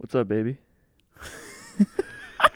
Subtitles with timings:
[0.00, 0.56] What's up, baby?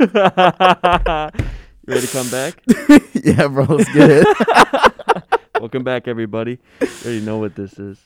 [0.00, 2.62] you ready to come back?
[3.22, 5.40] yeah, bro, let's get it.
[5.60, 6.58] Welcome back, everybody.
[6.80, 7.98] You already know what this is.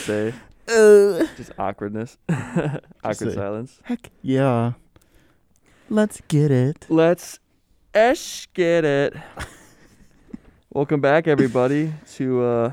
[0.00, 0.34] Say.
[0.68, 3.80] Uh, Just awkwardness, awkward silence.
[3.84, 4.72] heck yeah.
[5.88, 6.86] Let's get it.
[6.88, 7.40] Let's
[7.92, 9.14] esh get it.
[10.72, 12.72] Welcome back, everybody, to uh,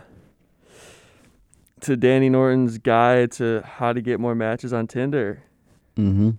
[1.82, 5.42] to Danny Norton's guide to how to get more matches on Tinder.
[5.96, 6.32] Mm-hmm.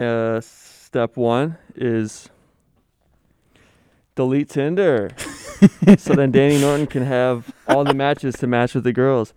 [0.00, 2.28] Uh, step one is
[4.16, 5.10] delete Tinder.
[5.98, 9.32] so then Danny Norton can have all the matches to match with the girls.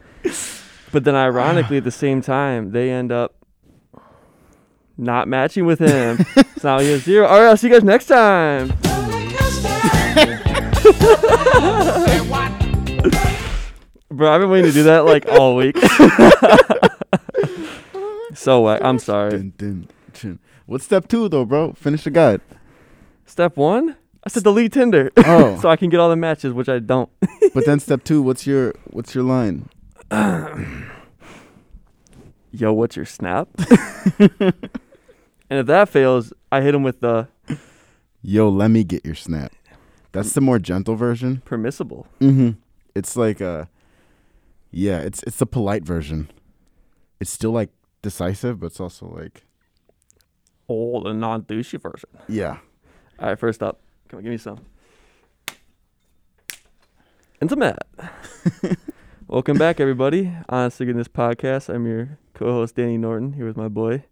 [0.92, 3.36] But then, ironically, at the same time, they end up
[4.98, 6.18] not matching with him.
[6.58, 7.28] so now he has zero.
[7.28, 8.70] All right, I'll see you guys next time.
[14.10, 15.78] Bro, I've been waiting to do that like all week.
[18.34, 18.82] so whack.
[18.84, 19.52] I'm sorry.
[19.58, 20.40] Dun, dun.
[20.66, 21.74] What's step two though, bro?
[21.74, 22.42] Finish the guide.
[23.26, 23.98] Step one,
[24.28, 25.58] I said delete Tinder, Oh.
[25.62, 27.10] so I can get all the matches, which I don't.
[27.54, 29.70] But then step two, what's your what's your line?
[32.52, 33.48] Yo, what's your snap?
[34.20, 34.54] and
[35.50, 37.28] if that fails, I hit him with the
[38.22, 39.54] Yo, let me get your snap.
[40.12, 41.42] That's the more gentle version.
[41.46, 42.06] permissible.
[42.20, 42.52] Mm-hmm.
[42.96, 43.66] It's like uh
[44.72, 46.30] yeah, it's it's the polite version.
[47.20, 47.70] It's still like
[48.02, 49.46] decisive, but it's also like
[50.70, 52.10] Oh, the non-douchey version.
[52.28, 52.58] yeah.
[53.20, 54.60] All right, first up, come on, give me some.
[57.40, 57.80] And some Matt.
[59.28, 60.32] Welcome back, everybody.
[60.50, 64.06] Honestly, in this podcast, I'm your co-host Danny Norton here with my boy.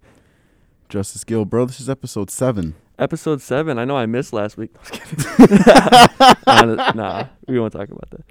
[0.89, 1.65] Justice Gill, bro.
[1.65, 2.75] This is episode seven.
[2.99, 3.79] Episode seven.
[3.79, 4.71] I know I missed last week.
[6.47, 8.23] Nah, nah, we won't talk about that.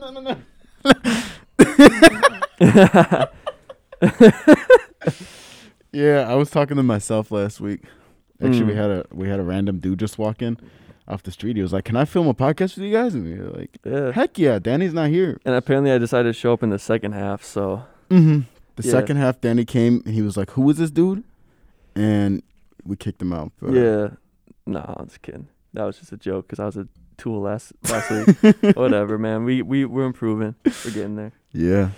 [0.00, 0.36] no, no, no,
[2.70, 3.28] no.
[5.92, 7.82] yeah, I was talking to myself last week.
[8.42, 8.76] Actually, we Mm.
[8.76, 10.58] had a we had a random dude just walk in
[11.06, 11.56] off the street.
[11.56, 13.78] He was like, "Can I film a podcast with you guys?" And we were like,
[13.84, 14.12] Yeah.
[14.12, 17.12] "Heck yeah, Danny's not here." And apparently, I decided to show up in the second
[17.12, 17.44] half.
[17.44, 18.40] So Mm-hmm.
[18.76, 18.90] The Yeah.
[18.90, 20.02] second half, Danny came.
[20.04, 21.22] and He was like, "Who is this dude?"
[21.94, 22.42] And
[22.84, 23.52] we kicked him out.
[23.60, 24.08] but- yeah,
[24.66, 25.48] nah, I'm just kidding.
[25.72, 28.56] That was just a joke because I was a tool last last week.
[28.76, 29.44] Whatever, man.
[29.44, 30.54] We we we're improving.
[30.84, 31.32] We're getting there.
[31.52, 31.90] yeah.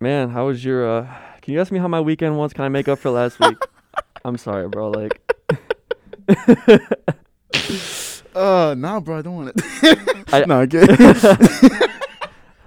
[0.00, 0.88] Man, how was your?
[0.88, 1.06] uh
[1.42, 2.52] Can you ask me how my weekend was?
[2.52, 3.56] Can I make up for last week?
[4.24, 4.90] I'm sorry, bro.
[4.90, 5.20] Like,
[8.34, 10.24] Uh, nah, bro, I don't want it.
[10.32, 10.80] I- no, okay.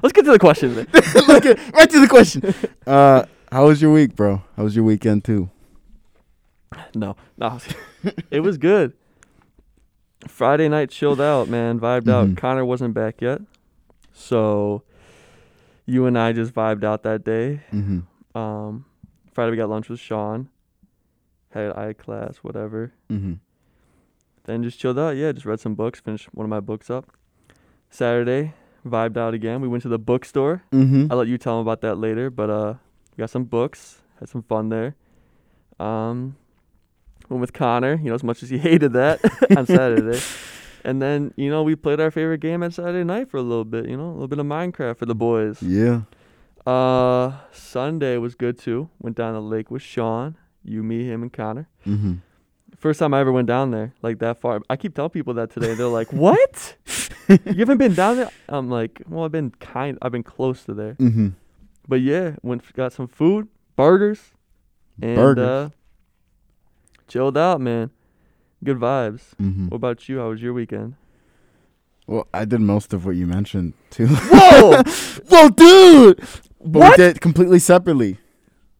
[0.01, 0.79] let's get to the question.
[0.79, 0.93] At,
[1.73, 2.53] right to the question.
[2.85, 4.41] Uh, how was your week, bro?
[4.55, 5.49] How was your weekend too?
[6.95, 7.59] No, no,
[8.31, 8.93] it was good.
[10.27, 11.79] Friday night chilled out, man.
[11.81, 12.27] Vibed out.
[12.29, 12.37] Mhm.
[12.37, 13.41] Connor wasn't back yet,
[14.13, 14.83] so
[15.85, 17.61] you and I just vibed out that day.
[17.73, 18.37] Mm-hmm.
[18.37, 18.85] Um,
[19.33, 20.47] Friday we got lunch with Sean.
[21.51, 22.93] Had eye class, whatever.
[23.11, 23.33] Mm-hmm.
[24.47, 25.15] Then just chilled out.
[25.17, 25.99] Yeah, just read some books.
[25.99, 27.11] Finished one of my books up.
[27.89, 28.53] Saturday
[28.85, 29.61] vibed out again.
[29.61, 30.63] We went to the bookstore.
[30.71, 31.11] Mm-hmm.
[31.11, 32.29] I'll let you tell them about that later.
[32.29, 32.73] But uh,
[33.15, 34.01] we got some books.
[34.19, 34.95] Had some fun there.
[35.79, 36.37] Um,
[37.29, 37.95] went with Connor.
[37.95, 39.19] You know, as much as he hated that
[39.57, 40.19] on Saturday.
[40.83, 43.65] And then you know we played our favorite game on Saturday night for a little
[43.65, 43.89] bit.
[43.89, 45.61] You know, a little bit of Minecraft for the boys.
[45.61, 46.03] Yeah.
[46.65, 48.89] Uh, Sunday was good too.
[48.99, 50.37] Went down the lake with Sean.
[50.63, 51.67] You, me, him, and Connor.
[51.85, 52.13] Mm-hmm.
[52.77, 54.61] First time I ever went down there, like that far.
[54.69, 55.73] I keep telling people that today.
[55.73, 56.75] They're like, "What?
[57.27, 59.97] you haven't been down there?" I'm like, "Well, I've been kind.
[60.01, 61.29] I've been close to there." Mm-hmm.
[61.87, 64.21] But yeah, went got some food, burgers,
[65.01, 65.47] and Burgers.
[65.47, 65.69] uh,
[67.07, 67.89] chilled out, man.
[68.63, 69.33] Good vibes.
[69.41, 69.67] Mm-hmm.
[69.69, 70.19] What about you?
[70.19, 70.95] How was your weekend?
[72.05, 74.07] Well, I did most of what you mentioned too.
[74.09, 74.81] Whoa!
[75.29, 76.19] Whoa, dude!
[76.63, 76.97] But What?
[76.99, 78.19] we did completely separately.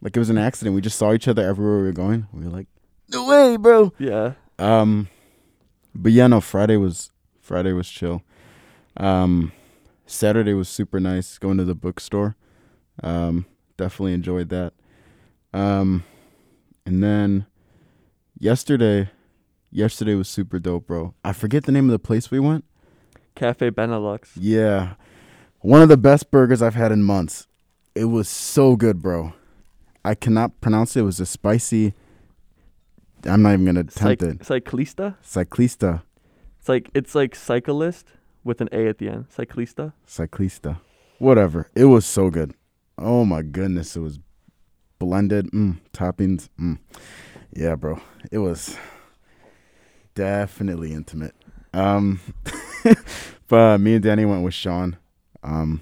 [0.02, 0.76] Like it was an accident.
[0.76, 2.28] We just saw each other everywhere we were going.
[2.32, 2.68] We were like,
[3.12, 3.94] no way, bro.
[4.00, 4.34] yeah.
[4.60, 5.10] Um,
[5.94, 6.42] but yeah, no.
[6.42, 7.12] Friday was
[7.42, 8.24] Friday was chill.
[8.98, 9.52] Um,
[10.06, 11.38] Saturday was super nice.
[11.38, 12.36] Going to the bookstore.
[13.04, 13.46] Um,
[13.78, 14.74] definitely enjoyed that.
[15.54, 16.04] Um,
[16.86, 17.46] and then
[18.40, 19.10] yesterday,
[19.72, 21.14] yesterday was super dope, bro.
[21.24, 22.66] I forget the name of the place we went.
[23.36, 24.30] Cafe Benelux.
[24.36, 24.96] Yeah.
[25.60, 27.48] One of the best burgers I've had in months.
[27.96, 29.34] It was so good, bro.
[30.04, 31.02] I cannot pronounce it.
[31.02, 31.94] It was a spicy.
[33.28, 34.40] I'm not even gonna Cyc- attempt it.
[34.40, 35.16] cyclista.
[35.24, 36.02] Cyclista.
[36.60, 38.08] It's like it's like cyclist
[38.44, 39.26] with an A at the end.
[39.30, 39.94] Cyclista.
[40.08, 40.80] Cyclista.
[41.20, 41.70] Whatever.
[41.76, 42.54] It was so good.
[42.98, 43.96] Oh my goodness.
[43.96, 44.20] It was
[45.00, 45.52] blended.
[45.52, 46.50] Mm, toppings.
[46.60, 46.80] Mm.
[47.54, 48.00] Yeah, bro.
[48.32, 48.78] It was
[50.16, 51.36] definitely intimate.
[51.74, 52.20] Um,
[53.48, 54.98] but uh, me and Danny went with Sean.
[55.44, 55.82] Um,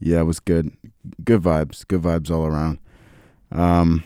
[0.00, 0.72] yeah, it was good.
[1.24, 1.86] Good vibes.
[1.86, 2.78] Good vibes all around.
[3.50, 4.02] Um,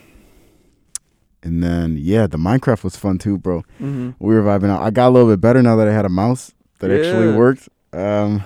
[1.46, 3.60] and then yeah, the Minecraft was fun too, bro.
[3.81, 4.10] Mm-hmm.
[4.19, 4.82] We were vibing out.
[4.82, 7.69] I got a little bit better now that I had a mouse that actually worked.
[7.93, 8.43] Um,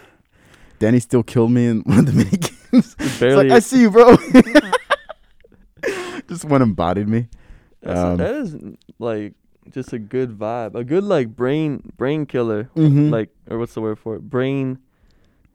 [0.79, 2.94] Danny still killed me in one of the mini games.
[3.19, 3.49] Barely.
[3.49, 4.17] like I see you, bro.
[6.29, 7.29] Just went and bodied me.
[7.81, 8.55] that's um, that is
[8.99, 9.32] like
[9.70, 10.75] just a good vibe.
[10.75, 12.64] A good like brain brain killer.
[12.76, 13.08] Mm-hmm.
[13.08, 14.29] Like or what's the word for it?
[14.29, 14.79] Brain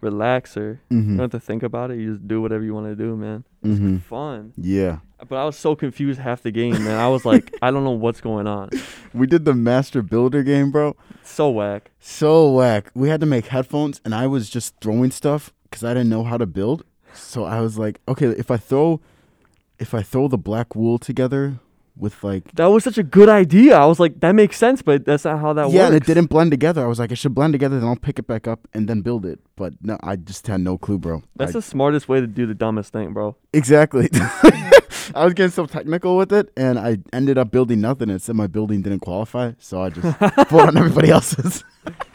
[0.01, 0.79] relaxer.
[0.89, 1.17] You mm-hmm.
[1.17, 1.97] don't have to think about it.
[1.99, 3.43] You just do whatever you want to do, man.
[3.63, 4.01] It's Mhm.
[4.01, 4.53] fun.
[4.57, 6.99] Yeah, But I was so confused half the game, man.
[6.99, 8.69] I was like, I don't know what's going on.
[9.13, 10.95] we did the Master Builder game, bro.
[11.23, 11.91] So whack.
[11.99, 12.91] So whack.
[12.93, 16.23] We had to make headphones, and I was just throwing stuff because I didn't know
[16.23, 16.83] how to build.
[17.13, 18.99] So I was like, okay, if I throw,
[19.79, 21.59] if I throw the black wool together
[21.97, 23.77] with like That was such a good idea.
[23.77, 25.87] I was like, that makes sense, but that's not how that yeah, works.
[25.87, 26.83] and it didn't blend together.
[26.83, 29.01] I was like, it should blend together, then I'll pick it back up and then
[29.01, 29.39] build it.
[29.55, 31.23] But no, I just had no clue, bro.
[31.35, 33.35] That's I- the smartest way to do the dumbest thing, bro.
[33.53, 34.09] exactly.
[35.13, 38.09] I was getting so technical with it, and I ended up building nothing.
[38.09, 41.63] It said my building didn't qualify, so I just bought on everybody else's.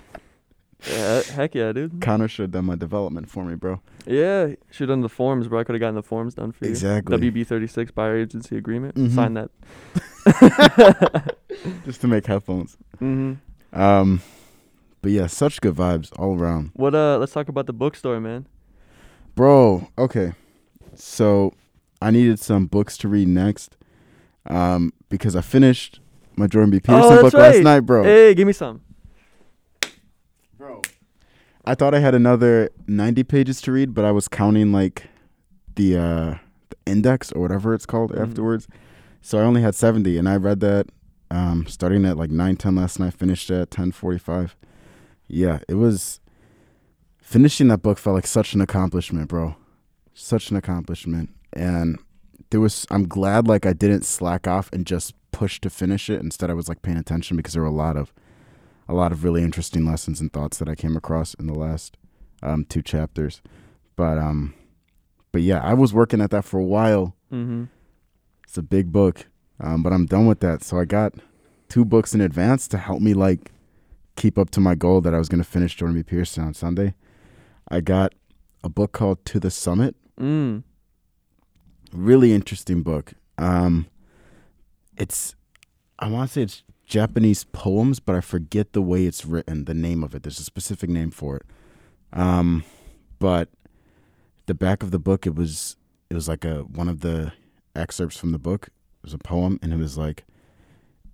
[0.88, 2.00] Yeah, heck yeah, dude.
[2.00, 3.80] Connor should have done my development for me, bro.
[4.06, 5.60] Yeah, should have done the forms, bro.
[5.60, 6.70] I could have gotten the forms done for you.
[6.70, 7.18] Exactly.
[7.18, 8.94] WB36 buyer agency agreement.
[8.94, 9.14] Mhm.
[9.14, 9.50] Sign that.
[11.84, 12.76] Just to make headphones.
[12.98, 13.34] hmm
[13.72, 14.20] Um,
[15.02, 16.94] but yeah, such good vibes all around, What?
[16.94, 18.46] Uh, let's talk about the bookstore, man.
[19.34, 19.88] bro.
[19.98, 20.32] Okay,
[20.94, 21.52] so
[22.02, 23.76] I needed some books to read next,
[24.46, 26.00] um, because I finished
[26.36, 26.80] my Jordan B.
[26.80, 28.02] Peterson Oh, book that's last night, bro.
[28.04, 28.80] Hey, give me some.
[31.64, 35.04] I thought I had another ninety pages to read, but I was counting like
[35.76, 36.34] the uh,
[36.70, 38.22] the index or whatever it's called Mhm.
[38.22, 38.66] afterwards.
[39.20, 40.86] So I only had seventy, and I read that
[41.30, 43.14] um, starting at like nine ten last night.
[43.14, 44.56] Finished at ten forty five.
[45.28, 46.20] Yeah, it was
[47.18, 49.56] finishing that book felt like such an accomplishment, bro.
[50.14, 51.98] Such an accomplishment, and
[52.50, 52.86] there was.
[52.90, 56.20] I'm glad like I didn't slack off and just push to finish it.
[56.22, 58.12] Instead, I was like paying attention because there were a lot of
[58.90, 61.96] a lot of really interesting lessons and thoughts that I came across in the last
[62.42, 63.40] um, two chapters.
[63.94, 64.54] But um,
[65.30, 67.14] but yeah, I was working at that for a while.
[67.32, 67.64] Mm-hmm.
[68.42, 69.26] It's a big book,
[69.60, 70.64] um, but I'm done with that.
[70.64, 71.14] So I got
[71.68, 73.52] two books in advance to help me like
[74.16, 76.02] keep up to my goal that I was going to finish Jordan B.
[76.02, 76.94] Peterson on Sunday.
[77.68, 78.12] I got
[78.64, 79.94] a book called To the Summit.
[80.20, 80.64] Mm.
[81.92, 83.12] Really interesting book.
[83.38, 83.86] Um,
[84.96, 85.36] it's
[86.00, 89.64] I want to say it's Japanese poems, but I forget the way it's written.
[89.64, 90.24] The name of it.
[90.24, 91.42] There's a specific name for it.
[92.12, 92.64] Um,
[93.20, 93.48] but
[94.46, 95.76] the back of the book, it was
[96.10, 97.32] it was like a one of the
[97.76, 98.66] excerpts from the book.
[98.66, 100.24] It was a poem, and it was like,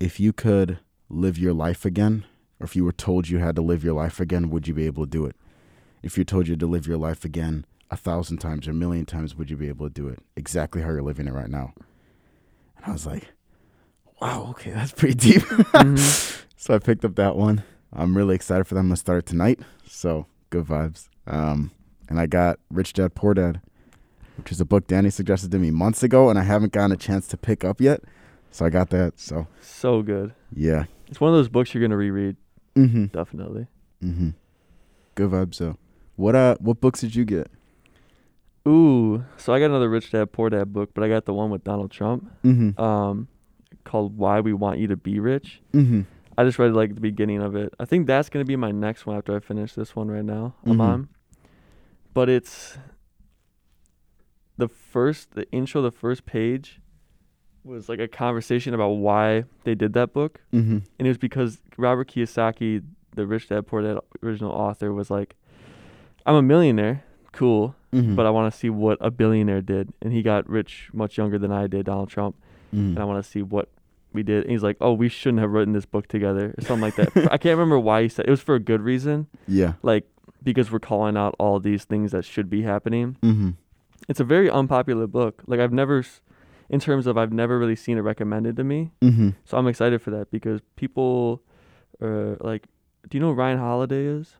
[0.00, 0.78] if you could
[1.10, 2.24] live your life again,
[2.58, 4.86] or if you were told you had to live your life again, would you be
[4.86, 5.36] able to do it?
[6.02, 9.04] If you're told you to live your life again a thousand times or a million
[9.04, 11.74] times, would you be able to do it exactly how you're living it right now?
[12.78, 13.35] And I was like,
[14.20, 15.42] wow, okay, that's pretty deep.
[15.42, 16.42] Mhm.
[16.58, 17.62] So I picked up that one.
[17.92, 19.60] I'm really excited for them to start tonight.
[19.86, 21.08] So good vibes.
[21.26, 21.70] Um,
[22.08, 23.60] and I got Rich Dad Poor Dad,
[24.36, 26.96] which is a book Danny suggested to me months ago, and I haven't gotten a
[26.96, 28.02] chance to pick up yet.
[28.50, 29.20] So I got that.
[29.20, 30.34] So So good.
[30.52, 30.84] yeah.
[31.06, 32.36] It's one of those books you're gonna reread,
[32.74, 33.06] Mm-hmm.
[33.06, 33.66] definitely.
[34.02, 34.30] Mm-hmm.
[35.14, 35.54] Good vibes.
[35.56, 35.76] So
[36.16, 37.48] what uh what books did you get?
[38.66, 41.50] Ooh, so I got another Rich Dad Poor Dad book, but I got the one
[41.50, 42.80] with Donald Trump, Mm-hmm.
[42.82, 43.28] um,
[43.86, 46.02] called "Why We Want You to Be Rich." mm-hmm.
[46.38, 47.72] I just read like the beginning of it.
[47.80, 50.54] I think that's gonna be my next one after I finish this one right now.
[50.66, 50.80] I'm Mhm.
[50.80, 51.08] on.
[52.12, 52.76] But it's
[54.58, 56.80] the first, the intro, the first page
[57.64, 60.78] was like a conversation about why they did that book, Mm-hmm.
[60.98, 62.82] and it was because Robert Kiyosaki
[63.14, 65.36] the Rich Dad Poor Dad original author was like,
[66.26, 67.02] I'm a millionaire,
[67.32, 68.14] cool, Mhm.
[68.14, 71.38] but I want to see what a billionaire did, and he got rich much younger
[71.38, 72.36] than I did, Donald Trump,
[72.74, 72.90] Mhm.
[72.90, 73.68] and I want to see what
[74.12, 74.42] we did.
[74.44, 77.32] And he's like, oh, we shouldn't have written this book together, or something like that.
[77.32, 79.74] I can't remember why he said it was for a good reason, yeah.
[79.82, 80.08] like
[80.42, 83.16] because we're calling out all these things that should be happening.
[83.22, 83.50] Mm-hmm.
[84.08, 85.42] It's a very unpopular book.
[85.46, 86.04] Like I've never,
[86.70, 88.92] in terms of I've never really seen it recommended to me.
[89.02, 89.30] Mm-hmm.
[89.44, 91.42] So I'm excited for that because people
[92.00, 92.66] are like,
[93.08, 94.36] do you know who Ryan Holiday is?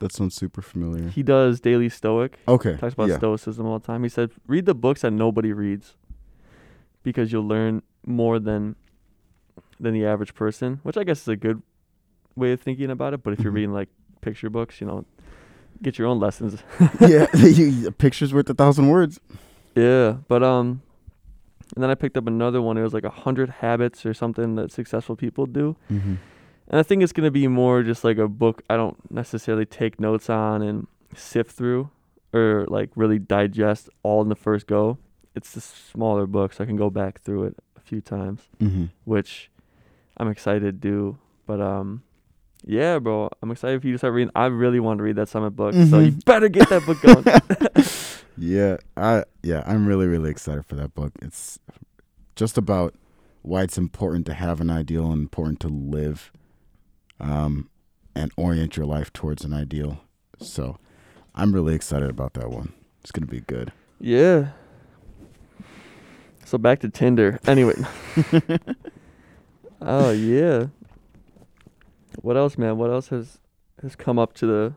[0.00, 1.08] That sounds super familiar.
[1.08, 2.38] He does Daily Stoic.
[2.46, 2.76] Okay.
[2.76, 3.16] Talks about yeah.
[3.16, 4.02] stoicism all the time.
[4.02, 5.96] He said, read the books that nobody reads
[7.06, 8.74] because you'll learn more than
[9.78, 11.62] than the average person, which I guess is a good
[12.34, 13.22] way of thinking about it.
[13.22, 13.54] But if you're Mhm.
[13.54, 13.88] reading like
[14.22, 15.04] picture books, you know,
[15.82, 16.62] get your own lessons.
[17.00, 17.26] yeah.
[17.36, 19.20] you, picture's worth a thousand words.
[19.76, 20.82] Yeah, but um,
[21.76, 22.76] and then I picked up another one.
[22.76, 25.76] It was like a hundred habits or something that successful people do.
[25.90, 26.14] Mm-hmm.
[26.68, 30.00] And I think it's gonna be more just like a book I don't necessarily take
[30.00, 31.90] notes on and sift through
[32.32, 34.98] or like really digest all in the first go.
[35.36, 38.86] It's a smaller book, so I can go back through it a few times, Mm-hmm.
[39.04, 39.50] which
[40.16, 41.18] I'm excited to do.
[41.46, 42.02] But um,
[42.64, 44.32] yeah, bro, I'm excited for you to start reading.
[44.34, 46.24] I really want to read that summit book, so you Mhm.
[46.24, 47.24] better get that book going.
[48.38, 51.12] Yeah, I yeah, I'm really really excited for that book.
[51.22, 51.58] It's
[52.34, 52.94] just about
[53.40, 56.30] why it's important to have an ideal and important to live
[57.18, 57.70] um
[58.14, 60.00] and orient your life towards an ideal.
[60.38, 60.76] So,
[61.34, 62.74] I'm really excited about that one.
[63.00, 63.72] It's going to be good.
[64.00, 64.48] Yeah.
[66.46, 67.38] So back to Tinder.
[67.46, 67.74] Anyway.
[69.82, 70.66] oh yeah.
[72.22, 72.78] What else, man?
[72.78, 73.38] What else has
[73.82, 74.72] has come up to the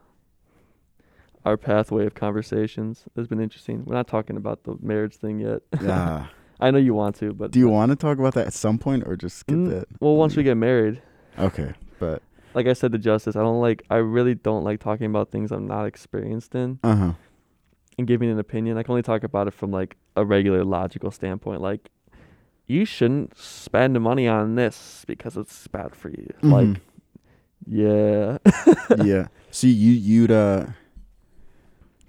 [1.45, 3.05] our pathway of conversations?
[3.15, 3.85] That's been interesting.
[3.85, 5.61] We're not talking about the marriage thing yet.
[5.81, 6.27] Yeah.
[6.59, 8.77] I know you want to, but Do you want to talk about that at some
[8.79, 9.87] point or just skip Mm, that?
[10.01, 11.01] well, once we get married,
[11.37, 12.21] Okay, but
[12.53, 13.83] like I said to Justice, I don't like.
[13.89, 16.79] I really don't like talking about things I'm not experienced in.
[16.83, 17.13] uh-huh.
[17.99, 18.77] And giving an opinion.
[18.77, 21.61] I can only talk about it from like a regular logical standpoint.
[21.61, 21.89] Like,
[22.65, 26.27] you shouldn't spend money on this because it's bad for you.
[26.41, 26.79] Like, Mhm.
[27.67, 28.37] yeah.
[29.05, 29.27] yeah.
[29.51, 30.67] So you you'd uh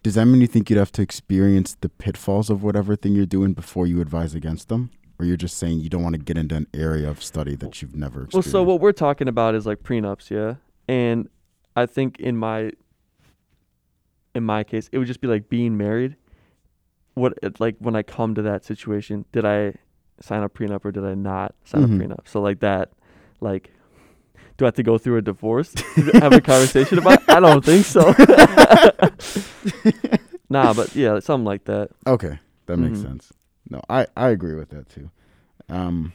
[0.02, 3.26] does that mean you think you'd have to experience the pitfalls of whatever thing you're
[3.26, 4.90] doing before you advise against them?
[5.18, 7.82] Or you're just saying you don't want to get into an area of study that
[7.82, 10.54] you've never well, so what we're talking about is like prenups, yeah.
[10.88, 11.28] And
[11.76, 12.72] I think in my
[14.34, 16.16] in my case, it would just be like being married.
[17.14, 19.74] What like when I come to that situation, did I
[20.20, 21.96] sign a prenup or did I not sign Mhm.
[22.00, 22.28] a prenup?
[22.28, 22.92] So like that,
[23.40, 23.70] like.
[24.56, 25.72] Do I have to go through a divorce?
[25.72, 25.82] to
[26.20, 27.22] have a conversation about?
[27.22, 27.30] it?
[27.30, 28.12] I don't think so.
[30.50, 31.90] nah, but yeah, something like that.
[32.06, 33.02] Okay, that makes Mhm.
[33.02, 33.32] sense.
[33.70, 35.10] No, I I agree with that too.
[35.70, 36.12] Um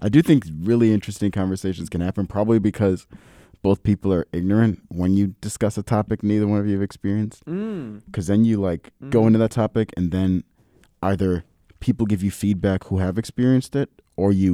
[0.00, 3.06] I do think really interesting conversations can happen probably because
[3.68, 7.44] both people are ignorant when you discuss a topic neither one of you have experienced.
[7.44, 8.02] Mm.
[8.06, 9.26] because then you like go Mhm.
[9.28, 10.30] into that topic and then
[11.10, 11.32] either
[11.86, 14.52] people give you feedback who have experienced it or you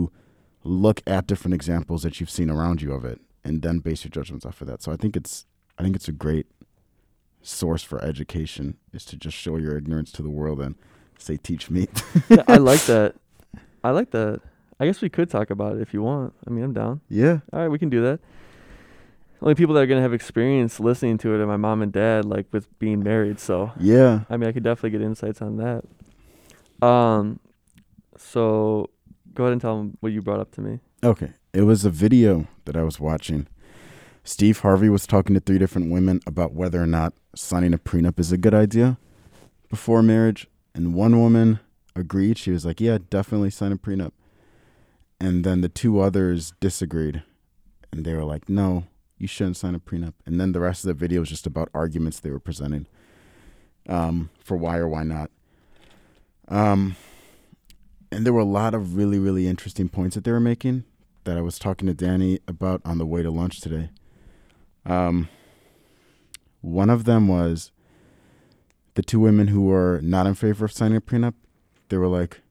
[0.64, 4.10] look at different examples that you've seen around you of it and then base your
[4.18, 5.34] judgments off of that so i think it's
[5.78, 6.46] i think it's a great
[7.42, 10.74] source for education is to just show your ignorance to the world and
[11.18, 11.82] say teach me
[12.28, 13.14] Yeah, I like that.
[13.84, 14.40] I like that.
[14.80, 16.32] I guess we could talk about it if you want.
[16.46, 17.00] I mean, I'm down.
[17.08, 18.18] yeah All right, we can do that.
[19.44, 22.24] Only people that are gonna have experience listening to it are my mom and dad,
[22.24, 23.38] like with being married.
[23.38, 26.86] So yeah I mean, I could definitely get insights on that.
[26.86, 27.40] Um,
[28.16, 28.88] so
[29.34, 30.80] go ahead and tell them what you brought up to me.
[31.02, 31.34] Okay.
[31.52, 33.46] It was a video that I was watching.
[34.24, 38.18] Steve Harvey was talking to three different women about whether or not signing a prenup
[38.18, 38.96] is a good idea
[39.68, 40.48] before marriage.
[40.74, 41.60] And one woman
[41.94, 42.38] agreed.
[42.38, 44.12] She was like, Yeah, definitely sign a prenup.
[45.20, 47.22] And then the two others disagreed.
[47.92, 48.84] And they were like, No,
[49.18, 50.14] you shouldn't sign a prenup.
[50.26, 52.86] And then the rest of the video is just about arguments they were presenting
[53.88, 55.30] um, for why or why not.
[56.48, 56.96] Um,
[58.10, 60.84] and there were a lot of really, really interesting points that they were making
[61.24, 63.90] that I was talking to Danny about on the way to lunch today.
[64.84, 65.28] Um,
[66.60, 67.72] one of them was
[68.94, 71.34] the two women who were not in favor of signing a prenup.
[71.88, 72.42] They were like,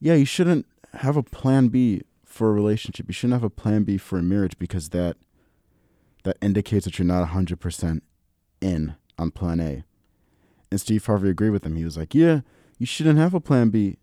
[0.00, 3.06] "Yeah, you shouldn't have a plan B for a relationship.
[3.06, 5.16] You shouldn't have a plan B for a marriage because that
[6.26, 8.02] that indicates that you're not hundred percent
[8.60, 9.84] in on plan A."
[10.70, 11.76] And Steve Harvey agreed with him.
[11.76, 12.40] He was like, "Yeah,
[12.78, 13.96] you shouldn't have a plan B.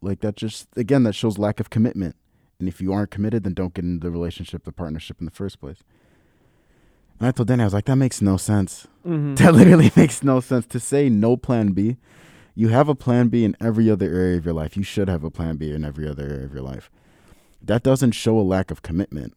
[0.00, 2.16] Like that just again that shows lack of commitment."
[2.58, 5.30] And if you aren't committed, then don't get into the relationship, the partnership in the
[5.30, 5.82] first place.
[7.18, 8.86] And I told Danny, I was like, that makes no sense.
[9.06, 9.34] Mm-hmm.
[9.44, 11.96] That literally makes no sense to say no plan B.
[12.54, 14.76] You have a plan B in every other area of your life.
[14.76, 16.90] You should have a plan B in every other area of your life.
[17.60, 19.34] That doesn't show a lack of commitment.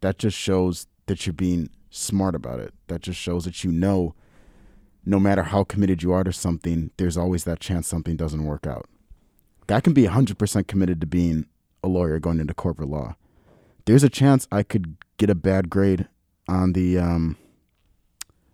[0.00, 2.74] That just shows that you're being smart about it.
[2.88, 4.14] That just shows that you know
[5.04, 8.66] no matter how committed you are to something, there's always that chance something doesn't work
[8.66, 8.88] out.
[9.68, 11.46] I can be 100% committed to being
[11.82, 13.16] a lawyer going into corporate law.
[13.86, 16.08] There's a chance I could get a bad grade
[16.48, 17.36] on the um,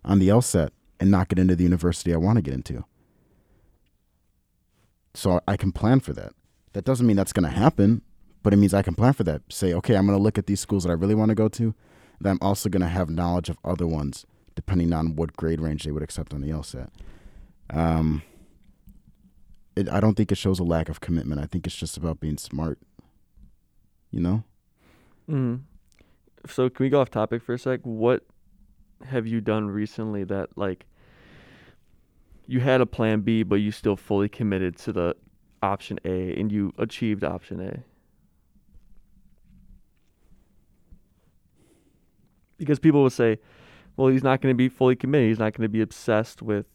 [0.05, 2.85] on the LSAT and not get into the university I want to get into.
[5.13, 6.33] So I can plan for that.
[6.73, 8.03] That doesn't mean that's going to happen,
[8.47, 9.41] but it means I can plan for that.
[9.49, 11.49] Say, okay, I'm going to look at these schools that I really want to go
[11.49, 11.75] to.
[12.21, 14.25] Then I'm also going to have knowledge of other ones
[14.55, 16.87] depending on what grade range they would accept on the LSAT.
[17.69, 18.21] Um,
[19.75, 21.41] it, I don't think it shows a lack of commitment.
[21.41, 22.79] I think it's just about being smart.
[24.11, 24.43] You know?
[25.29, 25.63] Mm.
[26.47, 27.81] So can we go off topic for a sec?
[27.83, 28.23] What
[29.05, 30.85] have you done recently that like
[32.45, 35.17] you had a plan B but you still fully committed to the
[35.61, 37.83] option A and you achieved option A?
[42.57, 43.39] Because people will say,
[43.95, 45.27] well, he's not going to be fully committed.
[45.29, 46.65] He's not going to be obsessed with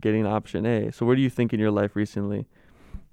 [0.00, 0.90] getting option A.
[0.92, 2.46] So where do you think in your life recently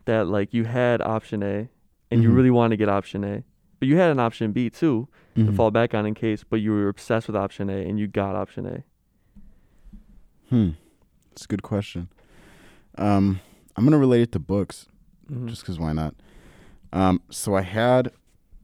[0.06, 1.70] that like you had option A
[2.12, 2.36] and you Mhm.
[2.36, 3.44] really want to get option A,
[3.80, 5.56] but you had an option B too to Mhm.
[5.56, 8.36] fall back on in case, but you were obsessed with option A and you got
[8.36, 8.84] option A.
[10.50, 10.70] Hmm.
[11.34, 12.08] It's a good question.
[12.98, 13.42] Um,
[13.76, 14.88] I'm gonna relate it to books,
[15.30, 15.48] Mhm.
[15.48, 16.16] just because why not?
[16.94, 18.12] Um, so I had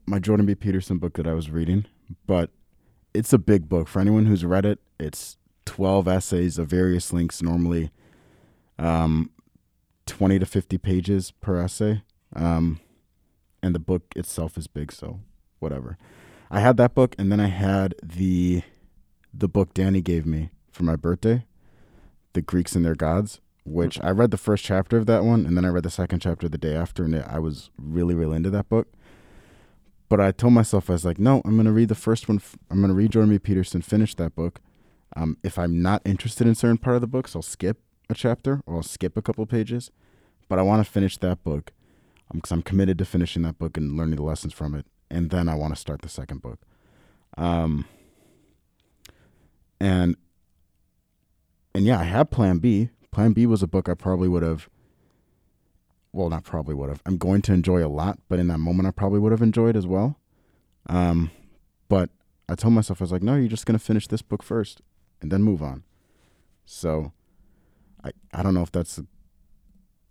[0.05, 0.55] my Jordan B.
[0.55, 1.85] Peterson book that I was reading,
[2.25, 2.50] but
[3.13, 3.88] it's a big book.
[3.88, 7.91] For anyone who's read it, it's 12 essays of various lengths, normally
[8.77, 9.29] um,
[10.05, 12.03] 20 to 50 pages per essay.
[12.36, 12.79] Um,
[13.62, 15.20] and the book itself is big, so
[15.60, 15.98] whatever.
[16.51, 18.63] I had that book, and then I had the
[19.34, 21.46] the book Danny gave me for my birthday,
[22.34, 25.58] The Greeks and Their Gods, which I read the first chapter of that one, and
[25.58, 28.36] then I read the second chapter the day after, and it, I was really, really
[28.36, 28.93] into that book.
[30.13, 32.38] But I told myself, I was like, no, I'm going to read the first one.
[32.38, 33.39] f- I'm going to read Jordan B.
[33.39, 34.62] Peterson, finish that book.
[35.15, 37.79] Um, if I'm not interested in certain part of the books, I'll skip
[38.12, 39.89] a chapter or I'll skip a couple pages.
[40.47, 41.71] But I want to finish that book
[42.32, 44.86] because I'm committed to finishing that book and learning the lessons from it.
[45.10, 46.60] And then I want to start the second book.
[47.36, 47.86] Um,
[49.80, 50.15] and
[51.73, 52.91] and yeah, I had Plan B.
[53.10, 54.69] Plan B was a book I probably would have.
[56.13, 57.02] Well, not probably would have.
[57.06, 59.76] I'm going to enjoy a lot, but in that moment, I probably would have enjoyed
[59.76, 60.19] as well.
[60.88, 61.32] Um,
[61.89, 62.12] but
[62.47, 64.82] I told myself I was like, no, you're just gonna finish this book first,
[65.21, 65.84] and then move on.
[66.65, 67.13] So,
[68.04, 69.06] I I don't know if that's a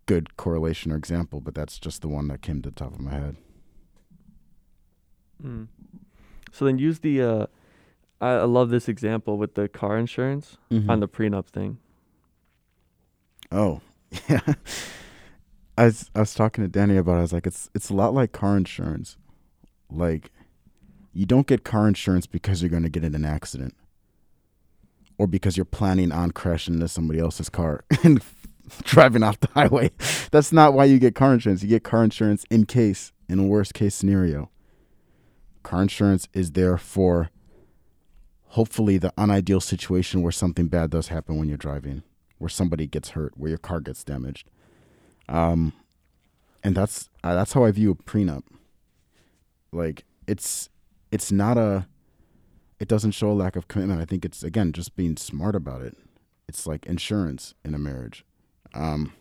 [0.06, 3.00] good correlation or example, but that's just the one that came to the top of
[3.00, 3.36] my head.
[5.42, 5.68] Mm.
[6.50, 7.22] So then use the.
[7.22, 7.46] Uh,
[8.20, 10.56] I, I love this example with the car insurance
[10.88, 11.78] on the prenup thing.
[13.50, 13.80] Oh,
[14.28, 14.40] yeah.
[15.76, 17.18] I was, I was talking to Danny about it.
[17.18, 19.16] I was like, it's it's a lot like car insurance.
[19.90, 20.30] Like,
[21.12, 23.74] you don't get car insurance because you're going to get in an accident,
[25.18, 28.22] or because you're planning on crashing into somebody else's car and
[28.84, 29.90] driving off the highway.
[30.30, 31.62] That's not why you get car insurance.
[31.62, 34.50] You get car insurance in case, in a worst case scenario.
[35.62, 37.30] Car insurance is there for
[38.48, 42.02] hopefully the unideal situation where something bad does happen when you're driving
[42.42, 44.50] where somebody gets hurt, where your car gets damaged.
[45.28, 45.72] Um,
[46.62, 48.44] and that's uh, that's how I view a prenup.
[49.72, 50.68] Like it's
[51.10, 51.86] it's not a
[52.78, 54.00] it doesn't show a lack of commitment.
[54.00, 55.96] I think it's again just being smart about it.
[56.48, 58.24] It's like insurance in a marriage.
[58.74, 59.12] Um,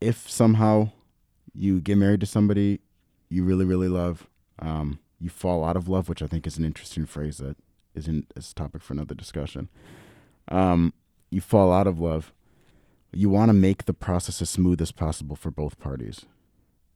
[0.00, 0.90] if somehow
[1.54, 2.80] you get married to somebody
[3.28, 4.26] you really really love,
[4.58, 7.56] um, you fall out of love, which I think is an interesting phrase that
[7.94, 9.68] isn't is a topic for another discussion.
[10.48, 10.92] Um,
[11.30, 12.32] you fall out of love,
[13.12, 16.24] you want to make the process as smooth as possible for both parties.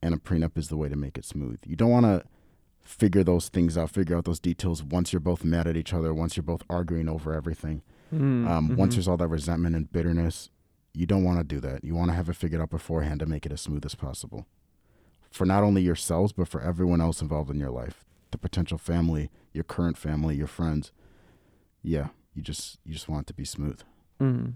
[0.03, 1.59] And a prenup is the way to make it smooth.
[1.67, 2.25] You don't want to
[2.81, 6.15] figure those things out, figure out those details once you're both mad at each other,
[6.15, 7.83] once you're both arguing over everything.
[8.15, 8.97] Mm, Um, Once mhm.
[8.97, 10.51] there's all that resentment and bitterness,
[10.95, 11.83] you don't want to do that.
[11.85, 14.47] You want to have it figured out beforehand to make it as smooth as possible.
[15.31, 19.31] For not only yourselves, but for everyone else involved in your life the potential family,
[19.53, 20.93] your current family, your friends.
[21.83, 23.81] Yeah, you just you just want it to be smooth.
[24.21, 24.55] Mm.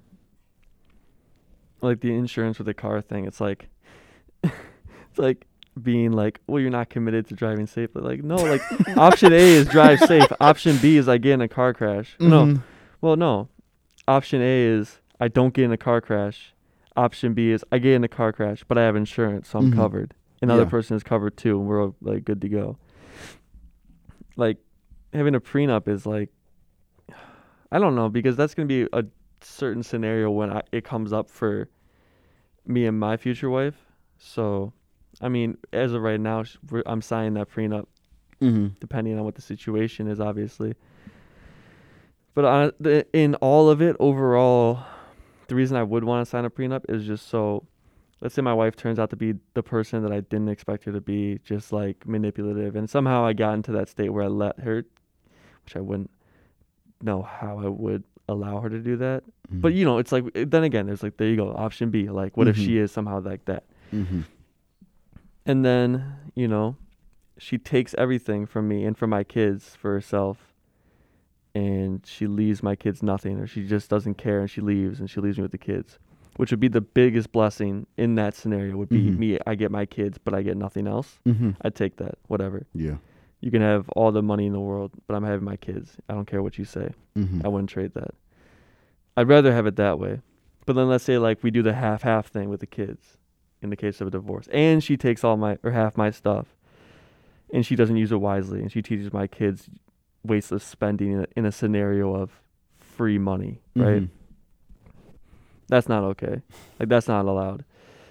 [1.82, 3.68] Like the insurance with the car thing, it's like
[4.44, 5.46] it's like
[5.80, 8.02] being like, well, you're not committed to driving safely.
[8.02, 8.60] Like, no, like
[8.96, 10.30] option A is drive safe.
[10.40, 12.16] Option B is I get in a car crash.
[12.20, 12.62] No, Mhm.
[13.00, 13.48] well, no.
[14.08, 16.54] Option A is I don't get in a car crash.
[16.96, 19.70] Option B is I get in a car crash, but I have insurance, so I'm
[19.72, 19.76] Mhm.
[19.76, 20.14] covered.
[20.42, 20.68] And the other Yeah.
[20.70, 22.76] person is covered too, and we're like good to go.
[24.36, 24.58] Like
[25.12, 26.30] having a prenup is like
[27.72, 29.04] I don't know because that's gonna be a
[29.42, 31.68] certain scenario when I, it comes up for
[32.66, 33.76] me and my future wife.
[34.18, 34.72] So,
[35.20, 36.44] I mean, as of right now,
[36.86, 37.86] I'm signing that prenup
[38.40, 38.68] Mm-hmm.
[38.80, 40.74] depending on what the situation is, obviously.
[42.32, 44.82] But on the, in all of it, overall,
[45.48, 47.66] the reason I would want to sign a prenup is just so,
[48.22, 50.92] let's say my wife turns out to be the person that I didn't expect her
[50.92, 54.60] to be, just like manipulative, and somehow I got into that state where I let
[54.60, 54.86] her,
[55.64, 56.10] which I wouldn't
[57.02, 59.24] know how I would allow her to do that.
[59.48, 59.60] Mm-hmm.
[59.60, 62.08] But you know, it's like then again, there's like there you go, option B.
[62.08, 62.64] Like, what if Mhm.
[62.64, 63.64] she is somehow like that?
[63.92, 64.20] Mm-hmm.
[65.46, 66.76] And then, you know,
[67.38, 70.54] she takes everything from me and from my kids for herself.
[71.54, 75.10] And she leaves my kids nothing, or she just doesn't care and she leaves and
[75.10, 75.98] she leaves me with the kids,
[76.36, 78.76] which would be the biggest blessing in that scenario.
[78.76, 79.18] Would be Mhm.
[79.18, 81.18] me, I get my kids, but I get nothing else.
[81.26, 81.50] Mm-hmm.
[81.62, 82.66] I'd take that, whatever.
[82.72, 82.98] Yeah.
[83.40, 85.96] You can have all the money in the world, but I'm having my kids.
[86.08, 86.90] I don't care what you say.
[87.16, 87.40] Mm-hmm.
[87.44, 88.14] I wouldn't trade that.
[89.16, 90.20] I'd rather have it that way.
[90.66, 93.16] But then let's say like we do the half half thing with the kids
[93.62, 94.46] in the case of a divorce.
[94.52, 96.46] And she takes all my or half my stuff
[97.52, 99.68] and she doesn't use it wisely and she teaches my kids
[100.22, 102.42] wasteless spending in a, in a scenario of
[102.78, 104.02] free money, right?
[104.02, 104.08] Mhm.
[105.68, 106.42] That's not okay.
[106.78, 107.64] Like that's not allowed.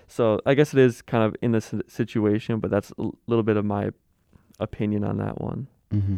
[0.07, 3.57] So I guess it is kind of in this situation, but that's a little bit
[3.57, 3.91] of my
[4.59, 5.67] opinion on that one.
[5.93, 6.17] Mm-hmm.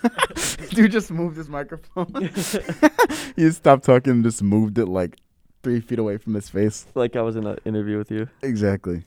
[0.74, 2.30] Dude just moved his microphone.
[3.36, 5.16] he stopped talking and just moved it like
[5.62, 6.86] three feet away from his face.
[6.94, 8.28] Like I was in an interview with you.
[8.42, 9.04] Exactly.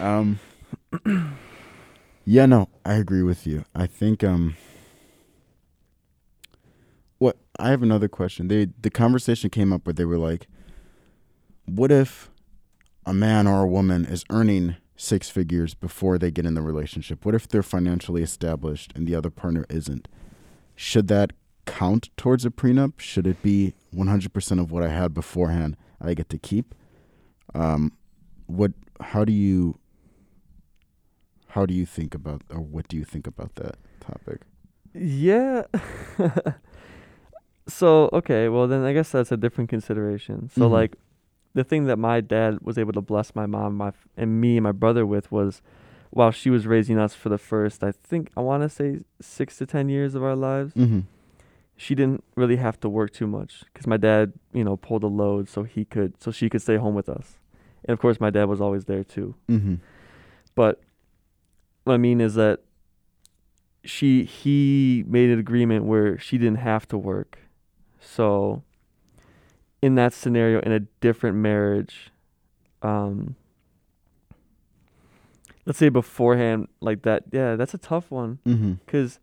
[0.00, 0.38] Um
[2.24, 3.64] Yeah, no, I agree with you.
[3.74, 4.56] I think um
[7.18, 8.48] what I have another question.
[8.48, 10.48] They the conversation came up where they were like
[11.66, 12.30] what if
[13.04, 17.24] a man or a woman is earning six figures before they get in the relationship?
[17.24, 20.08] What if they're financially established and the other partner isn't?
[20.74, 21.32] Should that
[21.66, 22.98] count towards a prenup?
[23.00, 26.74] Should it be 100% of what I had beforehand I get to keep?
[27.54, 27.92] Um
[28.46, 29.78] what how do you
[31.48, 34.42] how do you think about or what do you think about that topic?
[34.94, 35.62] Yeah.
[37.68, 40.50] so okay, well then I guess that's a different consideration.
[40.54, 40.70] So Mhm.
[40.70, 40.96] like,
[41.56, 44.64] the thing that my dad was able to bless my mom, my and me and
[44.64, 45.62] my brother with was,
[46.10, 49.56] while she was raising us for the first, I think I want to say six
[49.58, 51.00] to ten years of our lives, Mm-hmm.
[51.76, 55.08] she didn't really have to work too much because my dad, you know, pulled a
[55.08, 57.38] load so he could, so she could stay home with us,
[57.86, 59.34] and of course my dad was always there too.
[59.48, 59.76] Mm-hmm.
[60.54, 60.80] But
[61.84, 62.60] what I mean is that
[63.84, 67.38] she he made an agreement where she didn't have to work.
[68.00, 68.62] So
[69.86, 72.10] in that scenario in a different marriage,
[72.82, 73.36] um
[75.64, 78.74] let's say beforehand like that, yeah, that's a tough one Mm-hmm.
[78.86, 79.20] cuz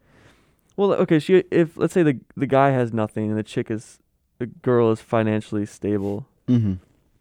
[0.75, 3.99] well, okay, she if let's say the the guy has nothing and the chick is
[4.39, 6.73] the girl is financially stable Mm-hmm.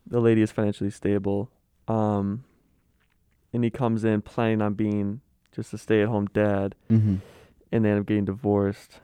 [0.06, 1.50] the lady is financially stable
[1.88, 2.44] um
[3.52, 5.20] and he comes in planning on being
[5.54, 7.16] just a stay-at-home dad Mm-hmm.
[7.72, 9.00] and they end up getting divorced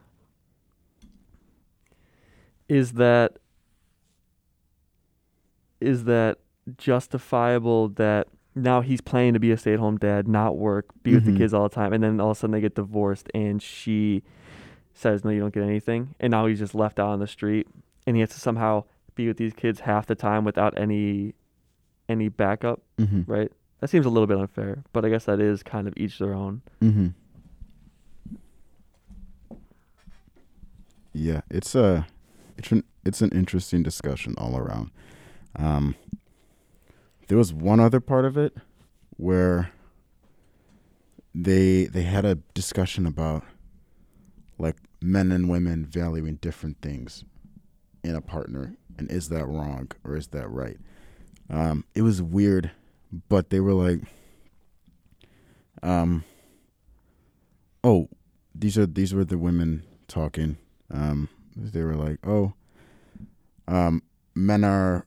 [2.68, 3.37] is that
[5.80, 6.38] is that
[6.76, 11.32] justifiable that now he's planning to be a stay-at-home dad not work be with Mhm.
[11.32, 13.62] the kids all the time and then all of a sudden they get divorced and
[13.62, 14.22] she
[14.94, 17.66] says no you don't get anything and now he's just left out on the street
[18.06, 18.82] and he has to somehow
[19.14, 21.34] be with these kids half the time without any
[22.08, 23.22] any backup Mm-hmm.
[23.30, 26.18] right that seems a little bit unfair but i guess that is kind of each
[26.18, 27.08] their own Mm-hmm.
[31.12, 32.06] Yeah, it's a
[32.56, 34.90] it's an it's an interesting discussion all around.
[35.56, 35.94] Um,
[37.28, 38.54] there was one other part of it
[39.16, 39.70] where
[41.34, 43.44] they they had a discussion about
[44.58, 47.24] like men and women valuing different things
[48.02, 50.78] in a partner and is that wrong or is that right?
[51.50, 52.70] Um it was weird
[53.28, 54.00] but they were like
[55.82, 56.24] um
[57.84, 58.08] oh
[58.54, 60.56] these are these were the women talking.
[60.90, 62.54] Um they were like oh
[63.68, 64.02] um
[64.34, 65.06] men are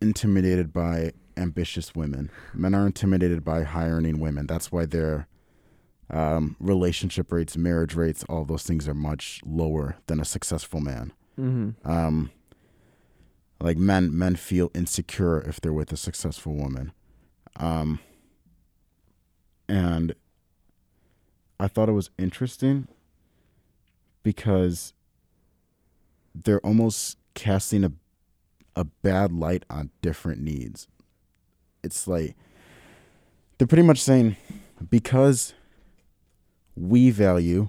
[0.00, 2.30] intimidated by ambitious women.
[2.54, 4.46] Men are intimidated by high earning women.
[4.46, 5.26] That's why their
[6.12, 11.12] um relationship rates marriage rates all those things are much lower than a successful man.
[11.38, 11.88] Mm-hmm.
[11.88, 12.30] um
[13.60, 16.92] like men men feel insecure if they're with a successful woman.
[17.56, 18.00] Um
[19.68, 20.14] and
[21.60, 22.88] i thought it was interesting
[24.24, 24.92] because
[26.34, 27.92] they're almost casting a
[28.80, 30.88] a bad light on different needs
[31.82, 32.34] it's like
[33.58, 34.36] they're pretty much saying
[34.88, 35.54] because
[36.74, 37.68] we value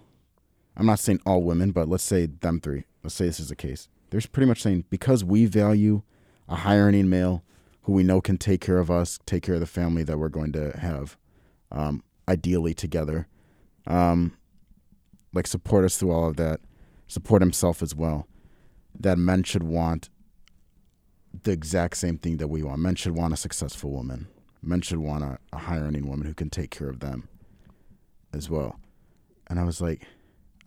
[0.77, 3.55] i'm not saying all women but let's say them three let's say this is the
[3.55, 6.03] case they're pretty much saying because we value
[6.47, 7.43] a high earning male
[7.83, 10.29] who we know can take care of us, take care of the family that we're
[10.29, 11.17] going to have,
[11.71, 13.27] um, ideally together.
[13.87, 14.37] Um,
[15.33, 16.59] like support us through all of that,
[17.07, 18.27] support himself as well.
[18.99, 20.09] That men should want
[21.43, 22.79] the exact same thing that we want.
[22.79, 24.27] Men should want a successful woman.
[24.61, 27.27] Men should want a, a high earning woman who can take care of them
[28.33, 28.79] as well.
[29.47, 30.03] And I was like,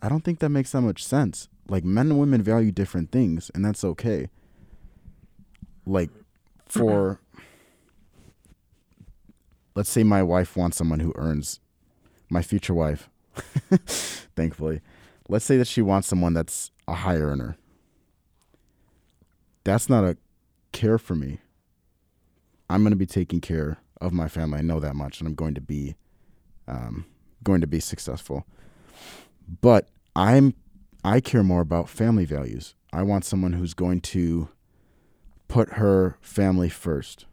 [0.01, 1.47] I don't think that makes that much sense.
[1.67, 4.29] Like men and women value different things, and that's okay.
[5.85, 6.09] Like
[6.67, 7.19] for
[9.75, 11.59] let's say my wife wants someone who earns
[12.29, 13.09] my future wife,
[14.35, 14.81] thankfully.
[15.27, 17.57] Let's say that she wants someone that's a high earner.
[19.63, 20.17] That's not a
[20.75, 21.39] care for me.
[22.69, 24.59] I'm going to be taking care of my family.
[24.59, 25.95] I know that much, and I'm going to be
[26.67, 27.05] um,
[27.43, 28.45] going to be successful.
[29.61, 30.53] But I'm
[31.03, 32.75] I care more about family values.
[32.91, 34.49] I want someone who's going to
[35.47, 37.25] put her family first.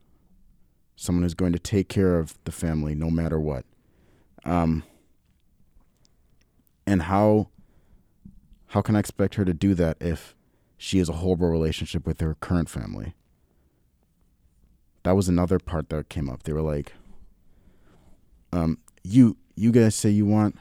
[0.94, 3.64] Someone who's going to take care of the family no matter what.
[4.44, 4.84] Um,
[6.86, 7.48] and how
[8.68, 10.36] how can I expect her to do that if
[10.76, 13.14] she has a horrible relationship with her current family?
[15.04, 16.44] That was another part that came up.
[16.44, 16.92] They were like,
[18.52, 20.56] um, you you guys say you want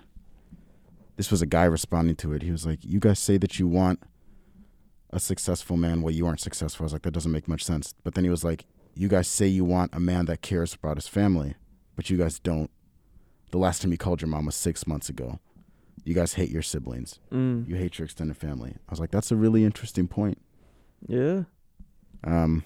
[1.22, 2.42] this was a guy responding to it.
[2.42, 4.02] He was like, You guys say that you want
[5.12, 6.02] a successful man.
[6.02, 6.84] Well, you aren't successful.
[6.84, 7.94] I was like, That doesn't make much sense.
[8.04, 10.98] But then he was like, You guys say you want a man that cares about
[10.98, 11.54] his family,
[11.96, 12.72] but you guys don't.
[13.52, 15.40] The last time you called your mom was six months ago.
[16.04, 17.20] You guys hate your siblings.
[17.32, 17.68] Mm.
[17.68, 18.72] You hate your extended family.
[18.72, 20.40] I was like, That's a really interesting point.
[21.08, 21.44] Yeah.
[22.24, 22.64] Um,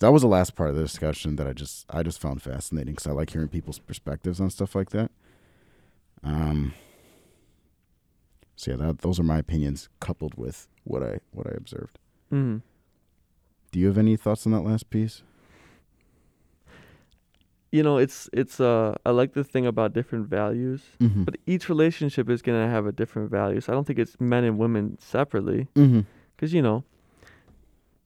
[0.00, 2.94] that was the last part of the discussion that I just I just found fascinating
[2.94, 5.10] because I like hearing people's perspectives on stuff like that.
[6.22, 6.74] Um,
[8.56, 11.98] so yeah, that, those are my opinions coupled with what I what I observed.
[12.32, 12.62] Mm.
[13.70, 15.22] Do you have any thoughts on that last piece?
[17.70, 21.24] You know, it's it's uh I like the thing about different values, Mm-hmm.
[21.24, 23.60] but each relationship is gonna have a different value.
[23.60, 26.00] So I don't think it's men and women separately, mm-hmm.
[26.34, 26.84] because you know,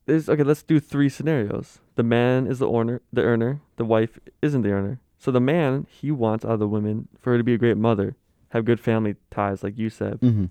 [0.05, 0.43] there's okay.
[0.43, 1.79] Let's do three scenarios.
[1.95, 3.61] The man is the earner, the earner.
[3.77, 4.99] The wife isn't the earner.
[5.19, 7.77] So the man he wants out of the women for her to be a great
[7.77, 8.15] mother,
[8.49, 10.19] have good family ties, like you said.
[10.19, 10.45] Mm-hmm.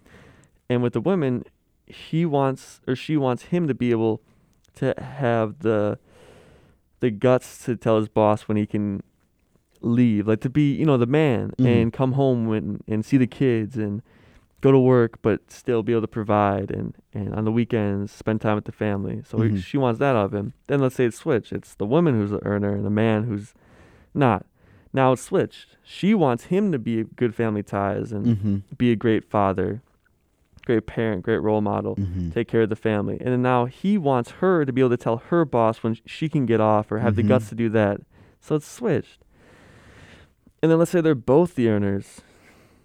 [0.71, 1.45] And with the women,
[1.87, 4.21] he wants or she wants him to be able
[4.77, 5.99] to have the
[7.01, 9.03] the guts to tell his boss when he can
[9.81, 11.67] leave, like to be, you know, the man Mhm.
[11.67, 14.01] and come home when, and see the kids and
[14.63, 18.41] go to work, but still be able to provide and, and on the weekends spend
[18.41, 19.21] time with the family.
[19.27, 19.63] So he- Mhm.
[19.63, 20.55] she wants that out of him.
[20.69, 21.53] Then let's say it's switched.
[21.53, 23.53] It's the woman who's the earner and the man who's
[24.15, 24.47] not.
[24.95, 25.77] Now it's switched.
[25.83, 28.57] She wants him to be good family ties and Mm-hmm.
[28.79, 29.83] be a great father,
[30.65, 32.31] great parent, great role model, Mm-hmm.
[32.31, 33.17] take care of the family.
[33.21, 36.29] And then now he wants her to be able to tell her boss when she
[36.29, 37.29] can get off or have the Mhm.
[37.29, 38.01] guts to do that.
[38.41, 39.19] So it's switched.
[40.63, 42.21] And then let's say they're both the earners.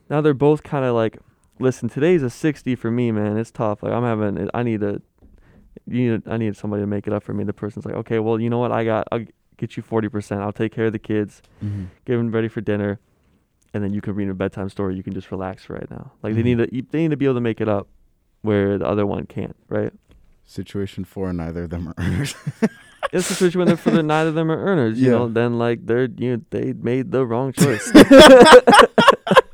[0.10, 1.20] Now they're both kind of like,
[1.60, 3.38] listen, today's a 60 for me, man.
[3.38, 3.84] It's tough.
[3.84, 5.02] Like I'm having, I need a,
[5.88, 7.44] you need, I need somebody to make it up for me.
[7.44, 8.72] The person's like, okay, well, you know what?
[8.72, 9.26] I got, I'll
[9.58, 10.40] get you 40%.
[10.42, 11.86] I'll take care of the kids Mm-hmm.
[12.06, 13.00] get them ready for dinner,
[13.74, 14.96] and then you can read a bedtime story.
[14.96, 16.12] You can just relax right now.
[16.24, 16.36] Like Mhm.
[16.36, 17.88] they need to, they need to be able to make it up,
[18.42, 19.56] where the other one can't.
[19.70, 19.92] Right?
[20.46, 22.36] Situation four, neither of them are earners.
[23.14, 25.00] It's a situation when they're for the neither of them are earners.
[25.00, 25.18] You Yeah.
[25.18, 27.90] know, then like they're you know, they made the wrong choice.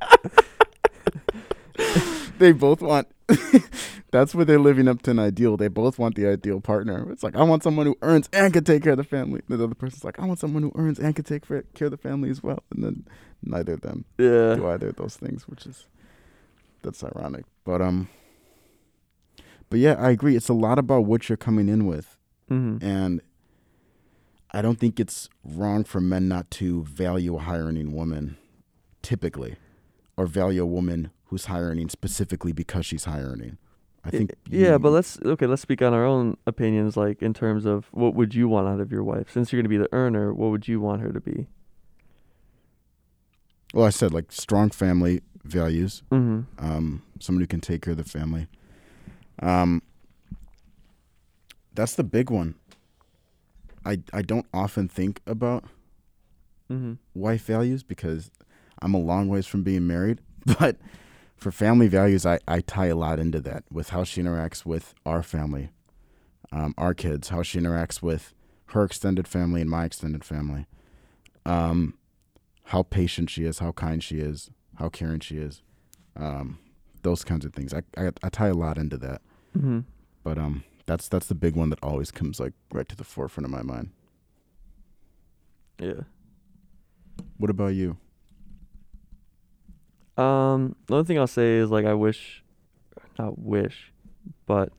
[2.43, 3.07] they both want.
[4.11, 5.57] that's where they're living up to an ideal.
[5.57, 7.09] They both want the ideal partner.
[7.11, 9.41] It's like I want someone who earns and can take care of the family.
[9.47, 11.91] And The other person's like I want someone who earns and can take care of
[11.91, 12.63] the family as well.
[12.71, 13.07] And then
[13.41, 14.55] neither of them yeah.
[14.55, 15.85] do either of those things, which is
[16.81, 17.45] that's ironic.
[17.63, 18.09] But um,
[19.69, 20.35] but yeah, I agree.
[20.35, 22.17] It's a lot about what you're coming in with,
[22.51, 22.85] Mm-hmm.
[22.85, 23.21] and
[24.51, 28.37] I don't think it's wrong for men not to value a high earning woman,
[29.01, 29.55] typically,
[30.17, 33.57] or value a woman who's high earning specifically because she's high earning.
[34.05, 34.33] I think.
[34.49, 35.45] Yeah, you- but let's okay.
[35.47, 36.95] Let's speak on our own opinions.
[36.97, 39.31] Like in terms of what would you want out of your wife?
[39.31, 41.47] Since you're going to be the earner, what would you want her to be?
[43.73, 46.03] Well, I said like strong family values.
[46.11, 46.41] Mm-hmm.
[46.65, 48.47] um, someone who can take care of the family.
[49.41, 49.81] Um,
[51.73, 52.55] that's the big one.
[53.85, 55.65] I I don't often think about
[56.71, 56.93] Mm-hmm.
[57.13, 58.31] wife values because
[58.81, 60.21] I'm a long ways from being married,
[60.59, 60.77] but
[61.43, 64.93] for family values, I, I tie a lot into that with how she interacts with
[65.05, 65.69] our family,
[66.51, 68.33] um, our kids, how she interacts with
[68.67, 70.65] her extended family and my extended family,
[71.45, 71.95] um,
[72.65, 75.61] how patient she is, how kind she is, how caring she is,
[76.15, 76.57] um,
[77.01, 77.73] those kinds of things.
[77.73, 79.21] I, I I tie a lot into that,
[79.57, 79.79] Mm-hmm.
[80.23, 83.45] but um, that's that's the big one that always comes like right to the forefront
[83.45, 83.91] of my mind.
[85.79, 86.01] Yeah.
[87.37, 87.97] What about you?
[90.17, 92.43] Um, the only thing I'll say is like I wish,
[93.17, 93.91] not wish,
[94.45, 94.71] but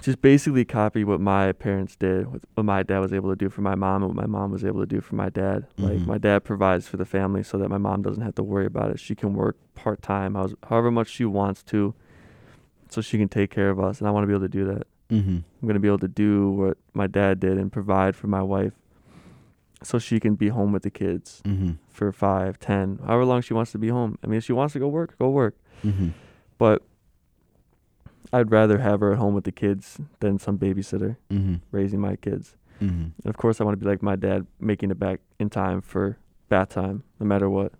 [0.00, 3.62] just basically copy what my parents did, what my dad was able to do for
[3.62, 5.66] my mom, and what my mom was able to do for my dad.
[5.78, 6.06] Like Mhm.
[6.06, 8.90] my dad provides for the family so that my mom doesn't have to worry about
[8.90, 8.98] it.
[9.00, 10.34] She can work part time,
[10.68, 11.94] however much she wants to,
[12.90, 14.00] so she can take care of us.
[14.00, 14.86] And I want to be able to do that.
[15.10, 15.38] Mm-hmm.
[15.62, 18.72] I'm gonna be able to do what my dad did and provide for my wife,
[19.84, 21.72] so she can be home with the kids Mm-hmm.
[21.90, 24.18] for five, ten, however long she wants to be home.
[24.22, 25.56] I mean, if she wants to go work, go work.
[25.84, 26.08] Mm-hmm.
[26.58, 26.82] But
[28.32, 31.56] I'd rather have her at home with the kids than some babysitter Mm-hmm.
[31.70, 32.56] raising my kids.
[32.82, 33.02] Mm-hmm.
[33.02, 35.80] And of course, I want to be like my dad, making it back in time
[35.80, 36.18] for
[36.48, 37.72] bath time, no matter what,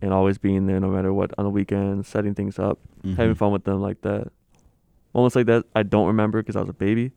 [0.00, 3.14] and always being there no matter what on the weekends, setting things up, Mm-hmm.
[3.16, 4.28] having fun with them like that.
[5.14, 7.12] Moments like that I don't remember because I was a baby,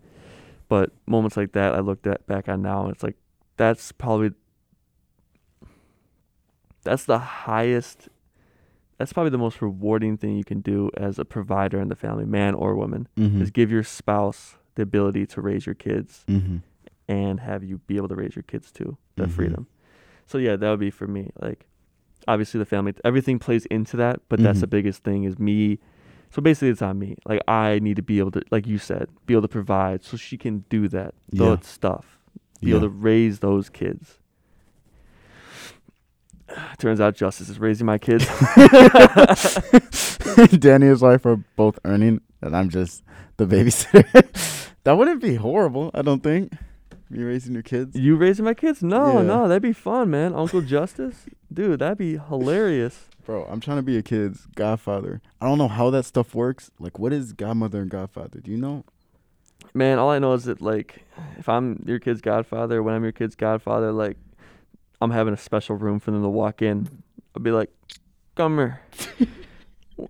[0.68, 3.16] but moments like that I looked at back on now and it's like
[3.60, 4.32] that's probably
[6.84, 8.08] that's the highest
[8.98, 12.26] that's probably the most rewarding thing you can do as a provider in the family,
[12.26, 13.42] man or woman, Mm-hmm.
[13.42, 16.58] is give your spouse the ability to raise your kids Mm-hmm.
[17.08, 18.98] and have you be able to raise your kids too.
[19.16, 19.32] That Mhm.
[19.32, 19.68] freedom.
[20.26, 21.32] So yeah, that would be for me.
[21.40, 21.66] Like
[22.28, 24.72] obviously the family everything plays into that, but that's the Mhm.
[24.72, 25.80] biggest thing is me
[26.32, 27.16] so basically it's on me.
[27.26, 30.16] Like I need to be able to like you said, be able to provide so
[30.18, 31.14] she can do that.
[31.32, 31.50] Yeah.
[31.56, 32.19] That stuff.
[32.62, 32.78] Be Yeah.
[32.78, 34.18] able to raise those kids.
[36.80, 38.26] Turns out Justice is raising my kids.
[40.60, 43.04] Danny and his wife are both earning, and I'm just
[43.38, 44.06] the babysitter.
[44.84, 46.54] that wouldn't be horrible, I don't think.
[47.12, 47.96] Me raising your kids.
[47.96, 48.84] you raising my kids?
[48.84, 49.22] No, Yeah.
[49.24, 50.36] no, that'd be fun, man.
[50.36, 51.26] Uncle Justice?
[51.52, 53.06] Dude, that'd be hilarious.
[53.26, 55.22] Bro, I'm trying to be a kid's godfather.
[55.42, 56.70] I don't know how that stuff works.
[56.80, 58.40] Like, what is godmother and godfather?
[58.40, 58.86] Do you know?
[59.74, 61.06] Man, all I know is that like
[61.38, 64.18] if I'm your kid's godfather, when I'm your kid's godfather, like
[65.02, 66.88] I'm having a special room for them to walk in.
[67.36, 67.70] I'll be like,
[68.36, 68.82] "Come here,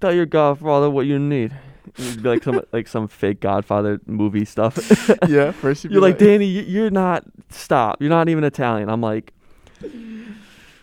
[0.00, 1.54] tell your godfather what you need."
[1.98, 4.76] It'd be like some like some fake Godfather movie stuff.
[5.28, 7.24] yeah, first You're be like, Danny, you- you're not.
[7.50, 8.00] Stop.
[8.00, 8.88] You're not even Italian.
[8.90, 9.32] I'm like,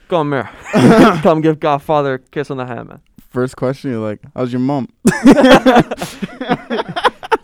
[0.08, 0.50] come here,
[1.22, 3.02] come give Godfather a kiss on the hand, man.
[3.30, 4.88] First question, you're like, how's your mom?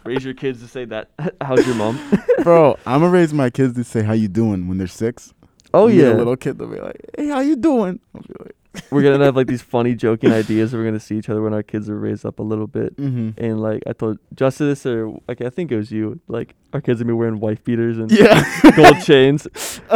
[0.09, 1.11] Raise your kids to say that.
[1.41, 1.99] How's your mom?
[2.43, 5.33] Bro, I'm gonna raise my kids to say how you doing when they're six.
[5.71, 7.99] Oh You yeah, a little kid, they'll be like, hey, how you doing?
[8.15, 8.55] I'll be like,
[8.91, 10.73] we're gonna have like these funny joking ideas.
[10.73, 12.97] We're gonna see each other when our kids are raised up a little bit.
[12.97, 13.39] mm-hmm.
[13.43, 16.19] And like I told Justice or like I think it was you.
[16.27, 18.43] Like our kids are gonna be wearing wife beaters and Yeah.
[18.75, 19.47] gold chains.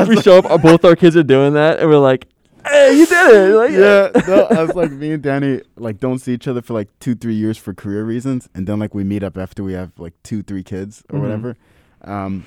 [0.07, 2.27] we show up, our- both our kids are doing that, and we're like,
[2.67, 6.19] "Hey, you did it!" Like, yeah, no, I was like, me and Danny like don't
[6.19, 9.03] see each other for like two, three years for career reasons, and then like we
[9.03, 11.21] meet up after we have like two, three kids or Mhm.
[11.21, 11.55] whatever,
[12.03, 12.45] um,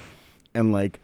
[0.55, 1.00] and like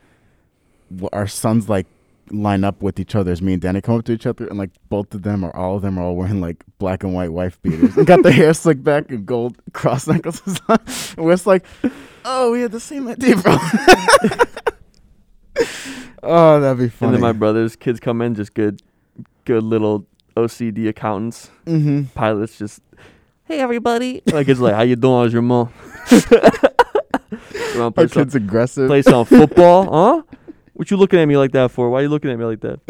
[1.13, 1.87] our sons like
[2.31, 4.57] line up with each other as me and Danny come up to each other, and
[4.59, 7.33] like both of them or all of them are all wearing like black and white
[7.33, 10.79] wife beaters and got their hair slicked back and gold cross necklaces on,
[11.17, 11.65] and we're just like,
[12.25, 13.57] oh, we had the same idea, bro.
[16.23, 17.09] oh, that'd be funny.
[17.09, 18.81] And then my brother's kids come in, just good,
[19.45, 22.05] good little OCD accountants, mm-hmm.
[22.15, 22.59] pilots.
[22.59, 22.81] Just,
[23.45, 24.23] hey everybody.
[24.27, 25.23] like it's like, how you doing?
[25.23, 25.73] How's your mom?
[27.75, 28.89] You wanna play Our some, kid's aggressive.
[28.89, 30.23] play some football, huh?
[30.75, 31.91] What you looking at me like that for?
[31.91, 32.81] Why are you looking at me like that?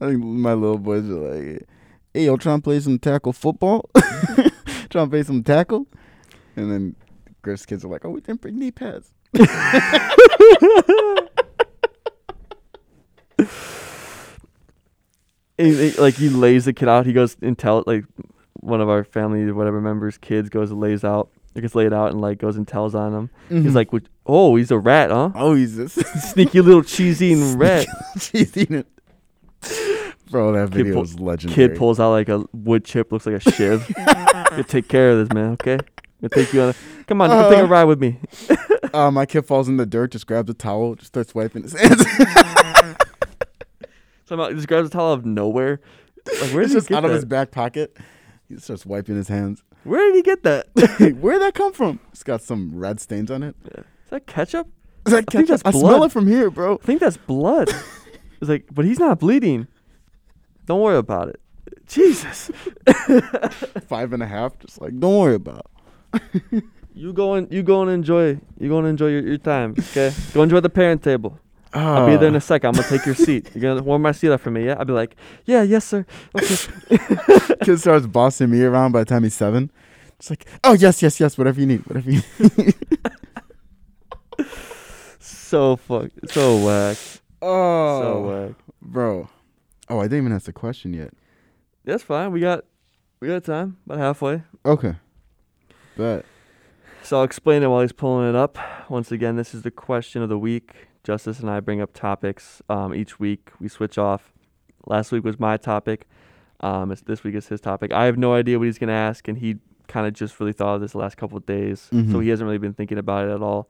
[0.00, 1.66] I think my little boys are like,
[2.12, 3.88] "Hey, yo, trying to play some tackle football?
[4.90, 5.86] trying to play some tackle?"
[6.56, 6.96] And then
[7.42, 9.12] Griff's kids are like, "Oh, we didn't bring knee pads."
[15.58, 17.06] And he- like he lays the kid out.
[17.06, 18.04] He goes and tell like
[18.54, 21.28] one of our family or whatever members' kids goes and lays out.
[21.54, 23.30] He gets laid out and like goes and tells on him.
[23.48, 23.62] Mm-hmm.
[23.62, 25.30] He's like, "What- "Oh, he's a rat, huh?
[25.36, 27.86] "Oh, he's a Sneaky little cheesy eating rat."
[28.20, 28.86] She's eating it."
[30.30, 31.68] Bro, that Kid video pull- is legendary.
[31.68, 33.88] Kid pulls out like a wood chip, looks like a shiv.
[34.56, 35.52] you take care of this, man.
[35.52, 35.78] Okay,
[36.22, 36.68] I'll take you on.
[36.70, 36.74] A,
[37.06, 37.72] come on, come take a Uh-huh.
[37.72, 38.18] ride with me.
[38.92, 41.74] Uh, my kid falls in the dirt, just grabs a towel, just starts wiping his
[41.78, 42.04] hands.
[44.24, 45.80] Somehow he just grabs a towel out of nowhere.
[46.26, 47.96] Like where did he just get out of his back pocket.
[48.48, 49.62] He starts wiping his hands.
[49.84, 50.68] Where did he get that?
[51.20, 52.00] Where'd that come from?
[52.10, 53.54] It's got some red stains on it.
[53.64, 54.68] Is that ketchup?
[55.06, 55.62] Is that I think ketchup?
[55.62, 56.74] that's I smell it from here, bro.
[56.82, 57.68] I think that's blood.
[58.40, 59.68] it's like, but he's not bleeding.
[60.66, 61.40] Don't worry about it.
[61.86, 62.50] Jesus.
[63.86, 64.58] Five and a half.
[64.58, 65.70] Just like, don't worry about.
[66.14, 66.64] it.
[66.94, 68.38] You go and you go and enjoy.
[68.58, 69.74] You go and enjoy your, your time.
[69.78, 70.12] Okay.
[70.32, 71.38] go enjoy the parent table.
[71.74, 72.40] I'll be there in a oh.
[72.40, 72.68] second.
[72.68, 73.50] I'm gonna take your seat.
[73.54, 74.66] You're gonna warm my seat up for me.
[74.66, 74.76] Yeah.
[74.78, 76.06] I'll be like, yeah, yes, sir.
[76.36, 77.56] Okay.
[77.64, 79.70] Kid starts bossing me around by the time he's seven.
[80.18, 82.74] It's like, oh yes, yes, yes, whatever you need, whatever you need.
[85.18, 86.10] so fuck.
[86.28, 86.96] So whack.
[87.42, 88.56] Oh, So whack.
[88.80, 89.28] bro,
[89.88, 91.12] Oh, I didn't even ask the question yet.
[91.84, 92.32] That's fine.
[92.32, 92.64] We got
[93.20, 93.76] we got time.
[93.86, 94.42] About halfway.
[94.64, 94.94] Okay.
[95.96, 96.24] But
[97.02, 98.58] So I'll explain it while he's pulling it up.
[98.88, 100.88] Once again, this is the question of the week.
[101.04, 103.50] Justice and I bring up topics um, each week.
[103.60, 104.32] We switch off.
[104.86, 106.06] Last week was my topic.
[106.60, 107.92] Um, it's, this week is his topic.
[107.92, 110.76] I have no idea what he's gonna ask, and he kind of just really thought
[110.76, 112.22] of this the last couple of days, so Mhm.
[112.22, 113.68] he hasn't really been thinking about it at all.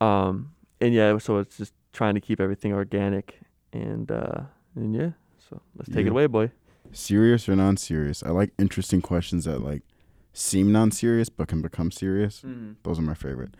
[0.00, 3.40] Um, and yeah, so it's just trying to keep everything organic,
[3.72, 4.40] and uh,
[4.74, 5.10] and yeah.
[5.38, 6.06] So let's take Yeah.
[6.06, 6.50] it away, boy.
[6.92, 8.22] serious or non-serious?
[8.22, 9.82] I like interesting questions that like
[10.32, 12.42] seem non-serious but can become serious.
[12.84, 13.54] Those are my favorite.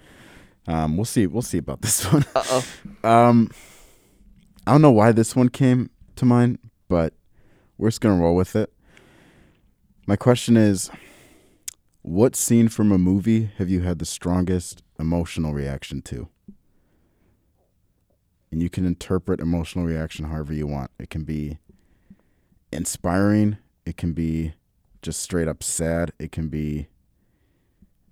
[0.67, 1.27] Um, we'll see.
[1.27, 2.25] We'll see about this one.
[2.35, 2.63] Uh
[3.05, 3.09] oh.
[3.09, 3.51] Um,
[4.67, 7.15] I don't know why this one came to mind, but
[7.79, 8.73] we're just gonna roll with it.
[10.07, 10.91] My question is,
[12.03, 16.29] what scene from a movie have you had the strongest emotional reaction to?
[18.51, 20.91] And you can interpret emotional reaction however you want.
[20.99, 21.59] It can be
[22.73, 23.59] inspiring.
[23.85, 24.55] It can be
[25.03, 26.13] just straight up sad.
[26.19, 26.89] It can be,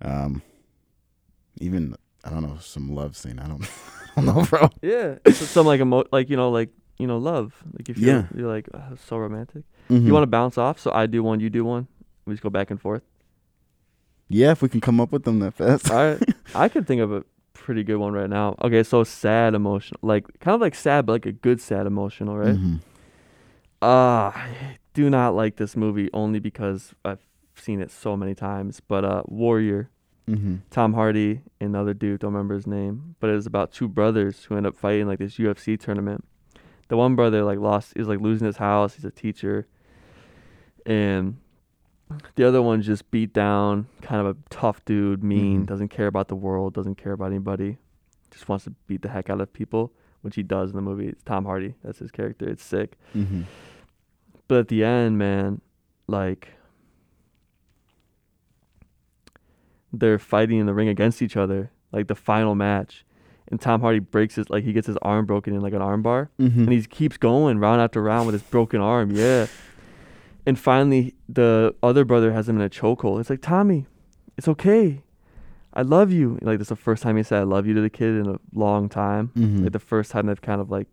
[0.01, 0.43] um,
[1.59, 3.39] even I don't know some love scene.
[3.39, 3.63] I don't,
[4.17, 4.69] I don't know, bro.
[4.81, 7.53] Yeah, so some like emo- like you know, like you know, love.
[7.73, 8.23] Like if you're, Yeah.
[8.35, 9.63] you're like oh, so romantic.
[9.89, 10.05] Mhm.
[10.05, 11.87] You want to bounce off, so I do one, you do one.
[12.25, 13.03] We just go back and forth.
[14.29, 15.89] Yeah, if we can come up with them that fast.
[15.89, 16.21] All right,
[16.55, 18.55] I could think of a pretty good one right now.
[18.61, 22.35] Okay, so sad emotional, like kind of like sad, but like a good sad emotional,
[22.37, 22.55] right?
[22.55, 22.79] Mhm.
[23.81, 27.19] Uh I do not like this movie only because I've
[27.55, 28.81] seen it so many times.
[28.85, 29.89] But uh, Warrior,
[30.27, 30.59] Mhm.
[30.69, 33.87] Tom Hardy and the other dude, don't remember his name, but it was about two
[33.87, 36.25] brothers who end up fighting like this UFC tournament.
[36.89, 39.67] The one brother like lost is like losing his house, he's a teacher.
[40.85, 41.37] And
[42.35, 45.65] the other one's just beat down, kind of a tough dude, mean, Mhm.
[45.67, 47.77] doesn't care about the world, doesn't care about anybody.
[48.31, 51.07] Just wants to beat the heck out of people, which he does in the movie.
[51.07, 52.47] It's Tom Hardy, that's his character.
[52.47, 52.97] It's sick.
[53.15, 53.43] Mhm.
[54.47, 55.61] But at the end, man,
[56.07, 56.53] like
[59.93, 63.05] they're fighting in the ring against each other, like the final match.
[63.49, 66.01] And Tom Hardy breaks his like he gets his arm broken in like an arm
[66.01, 66.29] bar.
[66.39, 66.57] Mhm.
[66.57, 69.47] And he keeps going round after round with his broken arm, yeah.
[70.45, 73.19] And finally the other brother has him in a chokehold.
[73.21, 73.85] It's like, Tommy,
[74.37, 75.01] it's okay.
[75.73, 76.37] I love you.
[76.41, 78.27] Like this is the first time he said I love you to the kid in
[78.27, 79.63] a long time Mhm.
[79.63, 80.87] like the first time they've kind of like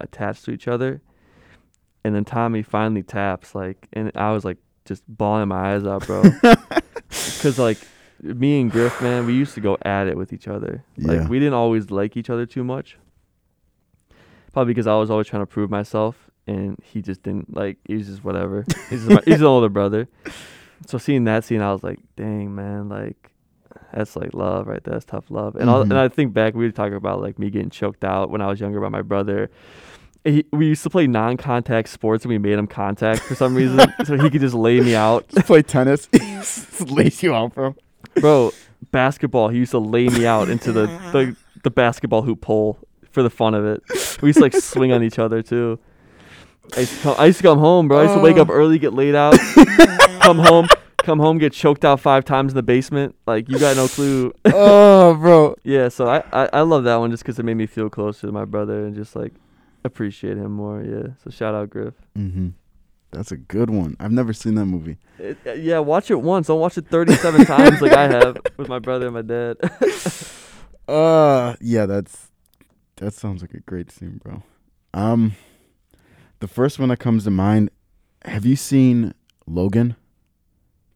[0.00, 1.02] attached to each other
[2.04, 6.06] and then tommy finally taps like and i was like just bawling my eyes out
[6.06, 6.22] bro
[7.08, 7.78] because like
[8.22, 11.28] me and griff man we used to go at it with each other like Yeah.
[11.28, 12.98] we didn't always like each other too much
[14.52, 17.94] probably because i was always trying to prove myself and he just didn't like he
[17.96, 20.08] was just whatever he's, just my, he's an older brother
[20.86, 23.30] so seeing that scene i was like dang man like
[23.92, 24.92] that's like love right there.
[24.94, 25.54] That's tough love.
[25.56, 25.82] And Mhm.
[25.84, 28.46] and I think back we were talking about like me getting choked out when I
[28.46, 29.50] was younger by my brother.
[30.24, 33.80] He, we used to play non-contact sports and we made him contact for some reason
[34.04, 35.26] so he could just lay me out.
[35.28, 36.06] Just play tennis.
[36.90, 37.74] Lays you out, bro.
[38.20, 38.52] Bro,
[38.90, 42.78] basketball, he used to lay me out into the, the, the basketball hoop pole
[43.10, 43.82] for the fun of it.
[44.22, 45.78] We used to like swing on each other too.
[46.76, 47.98] I used to come, I used to come home, bro.
[47.98, 49.34] I used to wake up early, get laid out,
[50.20, 50.68] come home,
[50.98, 53.14] come home, get choked out five times in the basement.
[53.26, 54.34] Like you got no clue.
[54.44, 55.54] oh, bro.
[55.64, 58.26] Yeah, so I, I, I love that one just 'cause it made me feel closer
[58.26, 59.32] to my brother and just like
[59.84, 60.82] appreciate him more.
[60.82, 61.94] Yeah, so shout out Griff.
[62.16, 62.52] Mhm.
[63.10, 63.96] That's a good one.
[63.98, 64.98] I've never seen that movie.
[65.18, 66.48] It, uh, yeah, watch it once.
[66.48, 69.56] Don't watch it 37 times like I have with my brother and my dad.
[70.88, 72.30] Uh, yeah, that's
[72.96, 74.42] that sounds like a great scene, bro.
[74.94, 75.34] Um,
[76.40, 77.68] the first one that comes to mind.
[78.24, 79.12] Have you seen
[79.46, 79.96] Logan,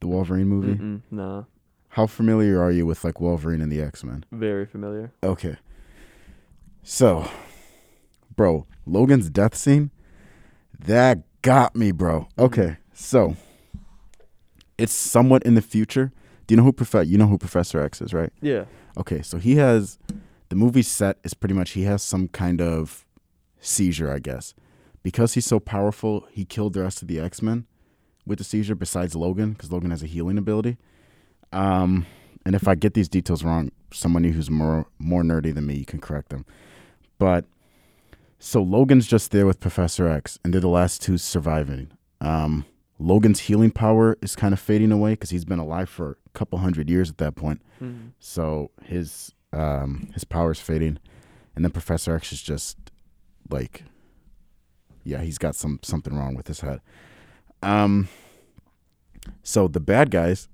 [0.00, 0.76] the Wolverine movie?
[0.76, 1.46] Mm-mm, no,
[1.90, 4.24] How familiar are you with like Wolverine and the X Men?
[4.32, 5.12] very familiar.
[5.22, 5.56] Okay.
[6.82, 7.28] So,
[8.34, 9.90] bro, Logan's death scene,
[10.78, 12.28] that got me, bro.
[12.38, 13.36] Okay, so
[14.78, 16.12] it's somewhat in the future.
[16.46, 18.32] Do you know who Prof- you know who Professor X is, right?
[18.40, 18.64] Yeah.
[18.96, 19.98] Okay, so he has
[20.48, 23.06] the movie set is pretty much he has some kind of
[23.60, 24.54] seizure, I guess.
[25.02, 27.66] Because he's so powerful, he killed the rest of the X Men
[28.26, 30.76] with the seizure, besides Logan, because Logan has a healing ability.
[31.52, 32.06] Um,
[32.46, 35.84] and if I get these details wrong, somebody who's more more nerdy than me, you
[35.84, 36.44] can correct them.
[37.18, 37.44] But
[38.44, 41.92] so Logan's just there with Professor X, and they're the last two surviving.
[42.20, 42.64] Um,
[42.98, 46.58] Logan's healing power is kind of fading away because he's been alive for a couple
[46.58, 47.60] hundred years at that point.
[47.80, 48.12] Mhm.
[48.18, 50.98] So his um his power's fading,
[51.54, 52.78] and then Professor X is just
[53.50, 53.84] like,
[55.04, 56.80] yeah, he's got some something wrong with his head.
[57.62, 58.08] Um.
[59.44, 60.48] So the bad guys,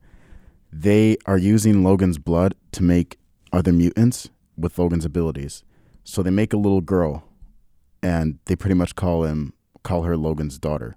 [0.70, 3.18] they are using Logan's blood to make
[3.50, 4.28] other mutants
[4.58, 5.64] with Logan's abilities.
[6.04, 7.24] So they make a little girl,
[8.02, 10.96] and they pretty much call him call her Logan's daughter.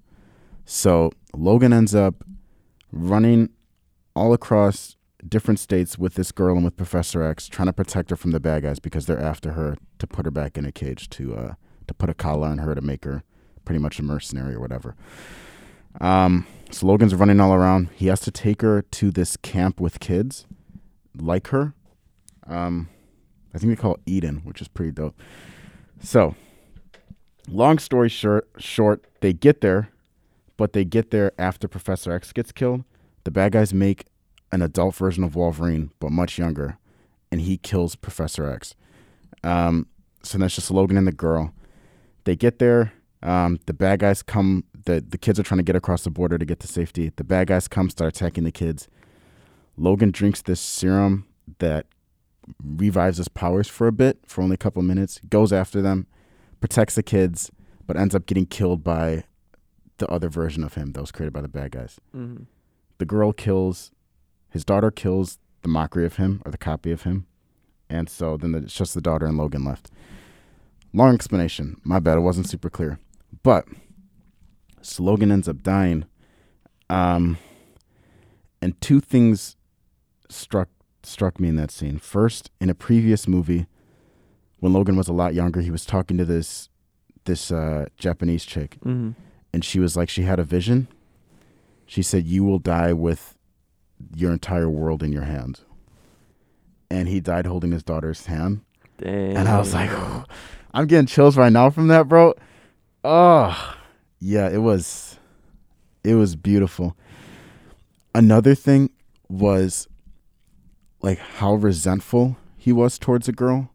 [0.66, 2.24] So Logan ends up
[2.92, 3.50] running
[4.16, 4.98] all across
[5.28, 8.40] different states with this girl and with Professor X, trying to protect her from the
[8.40, 11.54] bad guys because they're after her to put her back in a cage to uh,
[11.88, 13.24] to put a collar on her to make her
[13.66, 14.96] pretty much a mercenary or whatever.
[16.00, 17.90] Um, so Logan's running all around.
[17.96, 20.46] He has to take her to this camp with kids
[21.18, 21.74] like her.
[22.48, 22.90] Um,
[23.54, 25.20] I think they call it Eden, which is pretty dope.
[26.02, 26.36] So,
[27.52, 29.90] long story short, short, they get there,
[30.58, 32.84] but they get there after Professor X gets killed.
[33.24, 34.06] The bad guys make
[34.52, 36.78] an adult version of Wolverine, but much younger,
[37.32, 38.76] and he kills Professor X.
[39.44, 39.88] Um,
[40.24, 41.54] so that's just Logan and the girl.
[42.24, 42.94] They get there.
[43.24, 44.64] Um, the bad guys come.
[44.86, 47.12] The the kids are trying to get across the border to get to safety.
[47.16, 48.88] The bad guys come, start attacking the kids.
[49.78, 51.26] Logan drinks this serum
[51.60, 51.86] that
[52.64, 55.20] revives his powers for a bit, for only a couple minutes.
[55.30, 56.08] Goes after them,
[56.62, 57.52] protects the kids,
[57.86, 59.26] but ends up getting killed by
[59.98, 62.00] the other version of him that was created by the bad guys.
[62.16, 62.44] Mm-hmm.
[62.98, 63.92] The girl kills
[64.52, 67.26] his daughter kills the mockery of him or the copy of him,
[67.90, 69.90] and so then it's just the daughter and Logan left.
[70.94, 71.80] Long explanation.
[71.84, 72.18] My bad.
[72.18, 73.00] It wasn't super clear,
[73.44, 73.66] but
[74.82, 76.06] so Logan ends up dying.
[76.90, 77.38] Um,
[78.62, 79.56] and two things
[80.30, 80.68] struck
[81.04, 81.98] struck me in that scene.
[81.98, 83.68] First, in a previous movie,
[84.62, 86.70] when Logan was a lot younger, he was talking to this
[87.26, 89.12] this uh, Japanese chick, Mm-hmm.
[89.54, 90.88] and she was like, she had a vision.
[91.86, 93.36] She said, "You will die with
[94.16, 95.66] your entire world in your hands."
[96.90, 98.62] And he died holding his daughter's hand,
[98.98, 99.36] Damn.
[99.38, 99.90] and I was like,
[100.74, 102.34] "I'm getting chills right now from that, bro."
[103.04, 103.76] Oh,
[104.20, 105.18] yeah, it was,
[106.04, 106.96] it was beautiful.
[108.14, 108.92] Another thing
[109.28, 109.88] was
[111.02, 113.71] like how resentful he was towards a girl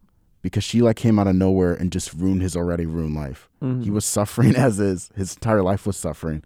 [0.47, 3.49] because she like came out of nowhere and just ruined his already ruined life.
[3.61, 3.83] Mhm.
[3.83, 5.11] He was suffering as is.
[5.17, 6.45] His entire life was suffering.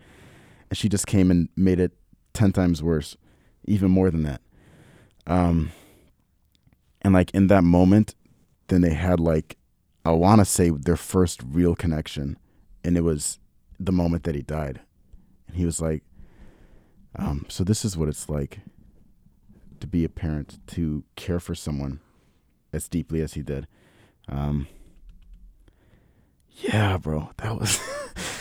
[0.71, 1.93] And she just came and made it
[2.33, 3.19] 10 times worse,
[3.67, 4.41] even more than that.
[5.27, 5.73] Um,
[7.03, 8.15] and like in that moment,
[8.69, 9.59] then they had like,
[10.03, 12.39] I want to say their first real connection.
[12.83, 13.39] And it was
[13.79, 14.81] the moment that he died.
[15.47, 16.05] And he was like,
[17.17, 18.61] um, so this is what it's like
[19.81, 22.01] to be a parent, to care for someone
[22.73, 23.67] as deeply as he did.
[24.31, 24.69] Um,
[26.53, 27.81] yeah, bro, that was.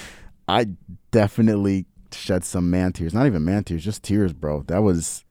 [0.47, 0.67] I
[1.11, 3.13] definitely shed some man tears.
[3.13, 4.63] Not even man tears, just tears, bro.
[4.67, 5.25] That was.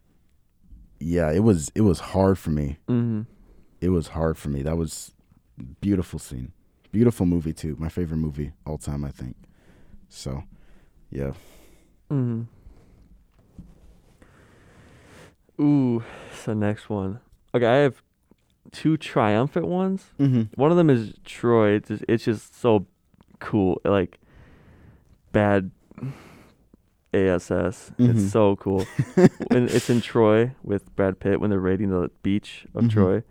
[1.01, 1.71] Yeah, it was.
[1.75, 2.79] It was hard for me.
[2.89, 3.23] Mm-hmm.
[3.81, 4.63] It was hard for me.
[4.63, 5.13] That was
[5.81, 6.53] beautiful scene,
[6.91, 7.77] beautiful movie too.
[7.79, 9.37] My favorite movie all time, I think.
[10.09, 10.43] So,
[11.11, 11.33] yeah.
[12.11, 12.43] Mm-hmm.
[15.61, 16.03] Ooh,
[16.35, 17.21] so next one.
[17.55, 18.03] Okay, I have
[18.73, 20.11] two triumphant ones.
[20.21, 20.43] Mm-hmm.
[20.61, 21.71] One of them is Troy.
[21.73, 22.87] It's just, it's just so
[23.41, 23.81] cool.
[23.85, 24.19] Like
[25.33, 25.71] bad
[27.15, 27.91] ASS.
[27.99, 28.11] Mhm.
[28.11, 28.85] It's so cool.
[29.49, 32.91] when it's in Troy with Brad Pitt when they're raiding the beach of Mhm.
[32.91, 33.23] Troy,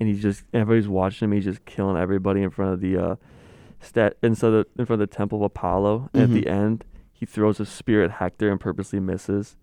[0.00, 1.32] and he's just everybody's watching him.
[1.32, 3.16] He's just killing everybody in front of the uh,
[3.80, 6.08] stat inside the in front of the temple of Apollo.
[6.14, 9.56] And at the end, he throws a spear at Hector and purposely misses,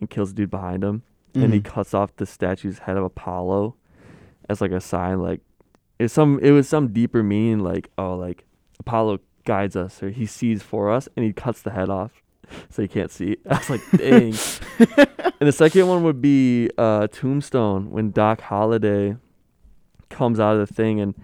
[0.00, 1.02] and kills the dude behind him.
[1.34, 1.64] And he Mhm.
[1.64, 3.76] cuts off the statue's head of Apollo,
[4.48, 5.40] as like a sign, like
[5.98, 8.44] it's some it was some deeper meaning, like oh like
[8.80, 12.22] Apollo guides us or he sees for us, and he cuts the head off,
[12.70, 13.36] so you can't see.
[13.50, 14.34] I was like, dang.
[15.40, 19.16] and the second one would be uh, Tombstone when Doc Holliday
[20.10, 21.14] comes out of the thing and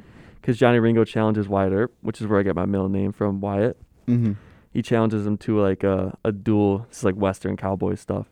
[0.40, 3.40] because Johnny Ringo challenges Wyatt Earp, which is where I get my middle name from,
[3.40, 3.76] Wyatt.
[4.06, 4.32] Mm-hmm.
[4.72, 6.86] He challenges him to like a, a duel.
[6.88, 8.28] It's like Western cowboy stuff.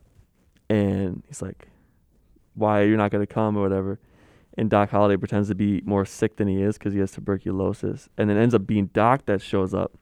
[0.70, 1.68] And he's like,
[2.54, 3.98] Why you're not gonna come or whatever.
[4.58, 8.08] And Doc Holliday pretends to be more sick than he is because he has tuberculosis,
[8.16, 9.92] and then ends up being Doc that shows up.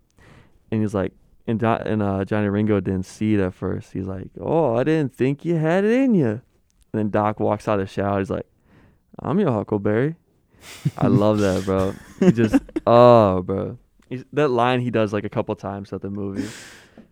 [0.71, 1.13] And he's like,
[1.47, 3.93] and and uh, Johnny Ringo didn't see it at first.
[3.93, 6.41] He's like, "Oh, I didn't think you had it in you." And
[6.93, 8.19] then Doc walks out of the shower.
[8.21, 8.47] He's like,
[9.19, 10.15] "I'm your Huckleberry."
[10.97, 11.95] I love that, bro.
[12.21, 12.55] He just,
[12.87, 13.77] oh, bro.
[14.09, 16.49] He's, that line he does like a couple times at the movie.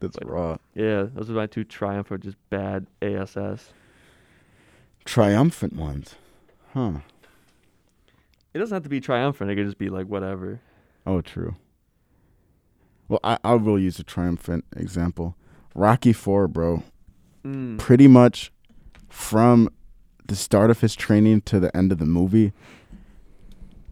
[0.00, 0.56] That's But- raw.
[0.74, 3.72] Yeah, those are my two triumph or just bad ASS.
[5.04, 6.14] Triumphant ones.
[6.72, 7.00] Huh.
[8.54, 9.50] It doesn't have to be triumphant.
[9.50, 10.60] It could just be like whatever.
[11.06, 11.56] Oh, true.
[13.08, 15.36] Well, I, I will use a triumphant example.
[15.74, 16.82] Rocky Four, bro.
[17.44, 17.78] Mm.
[17.78, 18.52] Pretty much
[19.08, 19.68] from
[20.26, 22.52] the start of his training to the end of the movie.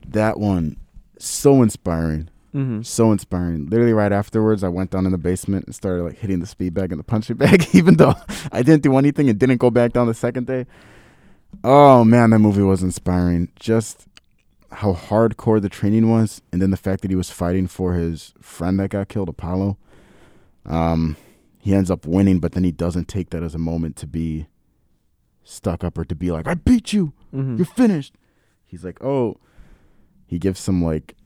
[0.07, 0.77] That one,
[1.19, 2.29] so inspiring.
[2.55, 2.83] Mm-hmm.
[2.83, 3.67] So inspiring.
[3.67, 6.75] Literally right afterwards, I went down in the basement and started like hitting the speed
[6.75, 8.15] bag and the punching bag, even though
[8.53, 10.67] I didn't do anything and didn't go back down the second day.
[11.65, 13.49] Oh man, that movie was inspiring.
[13.59, 14.07] Just
[14.73, 18.33] how hardcore the training was, and then the fact that he was fighting for his
[18.41, 19.77] friend that got killed, Apollo.
[20.67, 21.17] Um,
[21.59, 24.47] he ends up winning, but then he doesn't take that as a moment to be
[25.45, 27.57] stuck up or to be like, "I beat you, Mm-hmm.
[27.57, 28.15] you're finished."
[28.65, 29.39] He's like, "Oh,"
[30.27, 31.17] he gives some like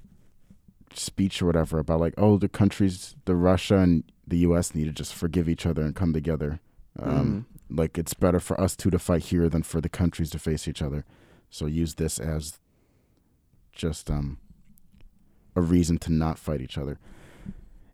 [0.94, 4.74] speech or whatever about like, "Oh, the countries, the Russia and the U.S.
[4.74, 6.60] need to just forgive each other and come together.
[6.98, 10.38] Um, Like it's better for us two to fight here than for the countries to
[10.38, 11.04] face each other.
[11.50, 12.58] So use this as
[13.74, 14.38] just um
[15.56, 16.98] a reason to not fight each other."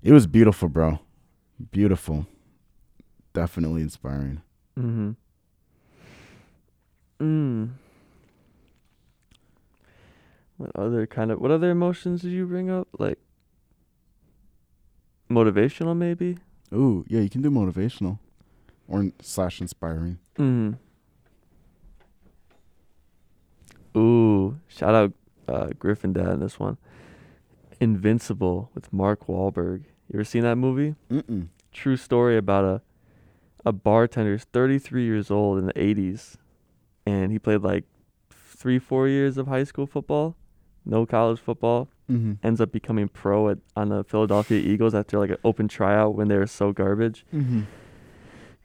[0.02, 1.00] It was beautiful, bro.
[1.70, 2.26] Beautiful.
[3.32, 4.40] Definitely inspiring.
[4.78, 5.10] Mm-hmm.
[7.20, 7.70] Mm.
[10.56, 12.88] What other kind of what other emotions did you bring up?
[12.98, 13.18] Like
[15.30, 16.38] motivational, maybe.
[16.72, 18.18] Ooh, yeah, you can do motivational
[18.88, 20.18] or slash inspiring.
[20.38, 20.78] Mm.
[23.96, 25.12] Ooh, shout out
[25.48, 26.76] uh, Griffin Dad in this one.
[27.80, 29.84] Invincible with Mark Wahlberg.
[30.08, 30.96] You ever seen that movie?
[31.10, 31.48] Mm-mm.
[31.72, 32.82] True story about a
[33.64, 36.36] a bartender who's 33 years old in the 80s,
[37.06, 37.84] and he played like
[38.30, 40.36] three, four years of high school football,
[40.84, 41.88] no college football.
[42.10, 42.34] Mm-hmm.
[42.42, 46.28] Ends up becoming pro at, on the Philadelphia Eagles after like an open tryout when
[46.28, 47.24] they were so garbage.
[47.32, 47.62] Mm-hmm.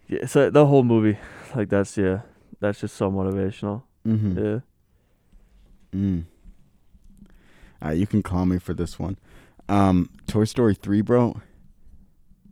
[0.07, 1.17] Yeah, so the whole movie,
[1.55, 2.21] like that's yeah,
[2.59, 3.83] that's just so motivational.
[4.07, 4.45] Mm-hmm.
[4.45, 4.59] Yeah.
[5.93, 6.23] Mm.
[7.85, 9.17] Uh, you can call me for this one.
[9.69, 11.41] Um, Toy Story 3, bro.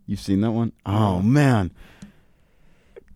[0.05, 0.73] You've seen that one?
[0.85, 1.71] Oh, man.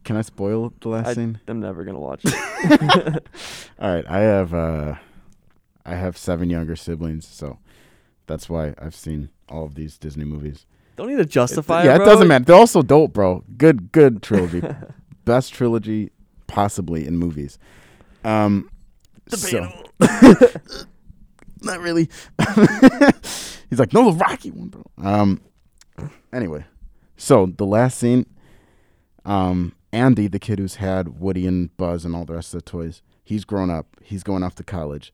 [0.03, 1.39] Can I spoil the last I- scene?
[1.47, 2.33] I'm never gonna watch it.
[3.79, 4.95] All right, I have uh
[5.85, 7.59] I have seven younger siblings, so
[8.25, 10.65] that's why I've seen all of these Disney movies.
[10.95, 12.45] Don't need to justify yeah, it, it doesn't matter.
[12.45, 13.43] They're also dope, bro.
[13.57, 14.61] Good, good trilogy.
[15.25, 16.11] Best trilogy
[16.47, 17.59] possibly in movies.
[18.23, 18.69] Um,
[19.27, 19.67] so
[21.61, 22.09] not really.
[23.69, 24.83] He's like, no, the Rocky one, bro.
[24.97, 25.41] Um,
[26.31, 26.65] anyway,
[27.17, 28.25] so the last scene,
[29.25, 32.69] um, Andy, the kid who's had Woody and Buzz and all the rest of the
[32.69, 33.87] toys, he's grown up.
[34.01, 35.13] He's going off to college,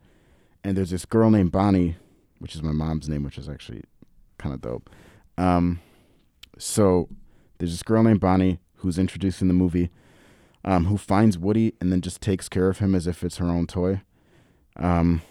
[0.64, 1.96] and there's this girl named Bonnie,
[2.40, 3.84] which is my mom's name, which is actually
[4.38, 4.90] kind of dope.
[5.38, 5.80] Um,
[6.58, 7.10] so
[7.58, 9.90] there's this girl named Bonnie who's introduced in the movie,
[10.66, 13.48] um, who finds Woody and then just takes care of him as if it's her
[13.48, 14.02] own toy.
[14.76, 15.22] Um,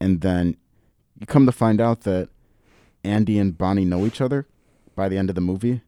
[0.00, 0.56] and then
[1.18, 2.28] you come to find out that
[3.04, 4.46] Andy and Bonnie know each other
[4.94, 5.82] by the end of the movie.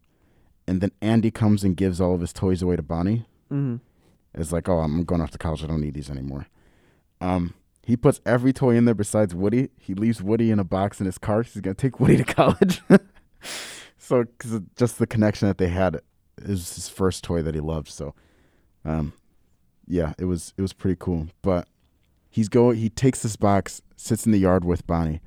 [0.66, 3.24] And then Andy comes and gives all of his toys away to Bonnie.
[3.48, 3.76] hmm
[4.34, 5.64] It's like, oh, I'm going off to college.
[5.64, 6.46] I don't need these anymore.
[7.20, 9.70] Um, he puts every toy in there besides Woody.
[9.78, 11.42] He leaves Woody in a box in his car.
[11.42, 12.82] He's gonna take Woody to college.
[13.98, 16.00] so, cause just the connection that they had
[16.36, 17.88] is his first toy that he loved.
[17.88, 18.14] So,
[18.84, 19.14] um,
[19.86, 21.28] yeah, it was it was pretty cool.
[21.40, 21.66] But
[22.38, 25.20] he's go he takes this box, sits in the yard with Bonnie,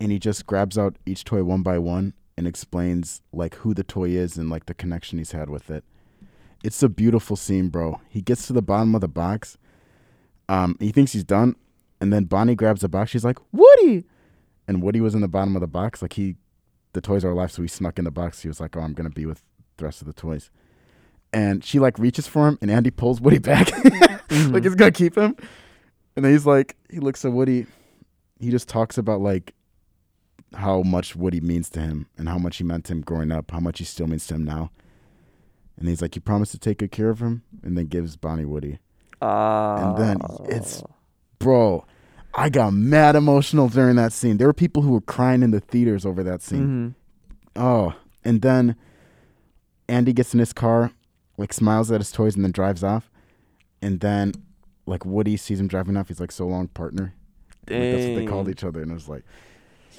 [0.00, 3.84] and he just grabs out each toy one by one and explains like who the
[3.84, 5.84] toy is and like the connection he's had with it.
[6.64, 8.00] It's a beautiful scene, bro.
[8.08, 9.56] He gets to the bottom of the box.
[10.48, 11.54] Um, he thinks he's done,
[12.00, 13.10] and then Bonnie grabs the box.
[13.12, 14.04] She's like, "Woody,"
[14.66, 16.02] and Woody was in the bottom of the box.
[16.02, 16.34] Like he,
[16.94, 18.42] the toys are alive, so he snuck in the box.
[18.42, 19.42] He was like, "Oh, I'm gonna be with
[19.76, 20.50] the rest of the toys,"
[21.32, 23.68] and she like reaches for him, and Andy pulls Woody back,
[24.30, 24.52] Mm-hmm.
[24.54, 25.36] like he's gonna keep him.
[26.16, 27.66] And then he's like, he looks at Woody.
[28.38, 29.54] He just talks about like
[30.54, 33.50] how much Woody means to him and how much he meant to him growing up,
[33.50, 34.70] how much he still means to him now.
[35.78, 38.44] And he's like, "You promised to take good care of him," and then gives Bonnie
[38.44, 38.78] Woody.
[39.22, 39.76] Ah.
[39.76, 40.16] And then
[40.48, 40.82] it's-
[41.38, 41.86] Bro,
[42.34, 44.36] I got mad emotional during that scene.
[44.36, 46.94] There were people who were crying in the theaters over that scene.
[47.56, 47.94] hmm Oh,
[48.24, 48.76] and then
[49.88, 50.92] Andy gets in his car,
[51.38, 53.10] like smiles at his toys, and then drives off.
[53.82, 54.32] And then,
[54.90, 57.14] like Woody sees him driving off, he's like, "So long, partner."
[57.68, 59.22] Like, that's what they called each other, and it was like,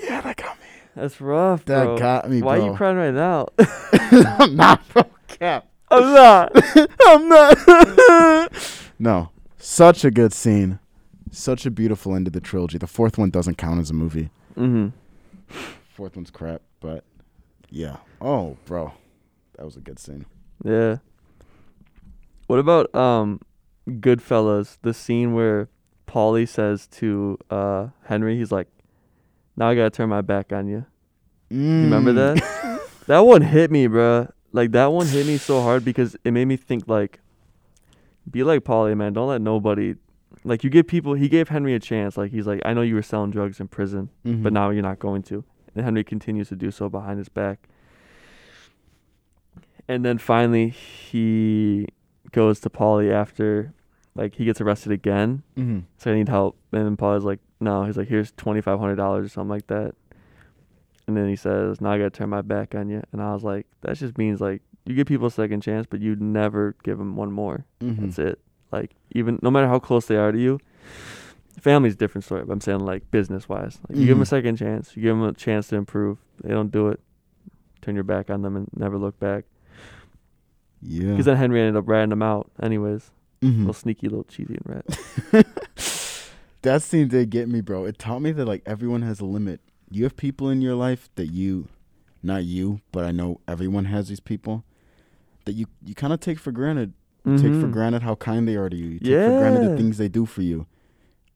[0.01, 0.65] "Yeah, that got me.
[0.95, 1.97] That's rough, That bro.
[1.97, 3.47] got me, Why are you crying right now?
[4.39, 5.03] I'm not, bro.
[5.27, 5.67] Cap.
[5.89, 6.51] I'm not.
[7.07, 8.51] I'm not.
[8.99, 10.79] No, such a good scene,
[11.31, 12.77] such a beautiful end to the trilogy.
[12.77, 14.29] The fourth one doesn't count as a movie.
[14.55, 14.89] hmm
[15.95, 17.03] Fourth one's crap, but
[17.69, 17.97] yeah.
[18.19, 18.93] Oh, bro,
[19.57, 20.25] that was a good scene.
[20.63, 20.97] Yeah.
[22.47, 23.39] What about um,
[23.89, 24.77] Goodfellas?
[24.81, 25.69] The scene where
[26.07, 28.67] Paulie says to uh Henry, he's like,
[29.55, 30.85] "Now I gotta turn my back on you."
[31.49, 32.15] You remember Mm.
[32.39, 32.81] that?
[33.07, 34.31] that one hit me, bruh.
[34.53, 37.19] Like that one hit me so hard because it made me think like,
[38.29, 39.13] be like Paulie, man.
[39.13, 39.95] Don't let nobody.
[40.43, 41.13] Like you give people.
[41.13, 42.17] He gave Henry a chance.
[42.17, 44.43] Like he's like, I know you were selling drugs in prison, Mhm.
[44.43, 45.43] but now you're not going to.
[45.75, 47.67] And Henry continues to do so behind his back.
[49.87, 51.87] And then finally, he
[52.31, 53.73] goes to Paulie after,
[54.15, 55.43] like, he gets arrested again.
[55.57, 55.83] Mhm.
[55.97, 56.57] So I need help.
[56.71, 57.83] And then Paulie's like, no.
[57.83, 59.93] He's like, here's twenty five hundred dollars or something like that.
[61.07, 63.43] And then he says, "Now I gotta turn my back on you." And I was
[63.43, 66.97] like, "That just means like you give people a second chance, but you never give
[66.99, 67.65] them one more.
[67.81, 67.97] Mhm.
[67.99, 68.39] That's it.
[68.71, 70.59] Like even no matter how close they are to you,
[71.59, 72.43] family's a different story.
[72.45, 74.29] But I'm saying like business wise, like, you give them a Mhm.
[74.29, 76.17] second chance, you give them a chance to improve.
[76.43, 76.99] They don't do it,
[77.81, 79.45] turn your back on them and never look back.
[80.81, 81.11] Yeah.
[81.11, 83.11] Because then Henry ended up ratting them out, anyways.
[83.41, 83.59] Mhm.
[83.59, 85.45] Little sneaky, little cheesy and rat.
[86.61, 87.85] that scene did get me, bro.
[87.85, 89.61] It taught me that like everyone has a limit.
[89.89, 91.67] You have people in your life that you,
[92.23, 94.63] not you, but I know everyone has these people
[95.45, 96.93] that you you kind of take for granted.
[97.25, 97.71] You Take for Mhm.
[97.71, 98.89] granted how kind they are to you.
[98.89, 100.65] You take for granted the things they do for you.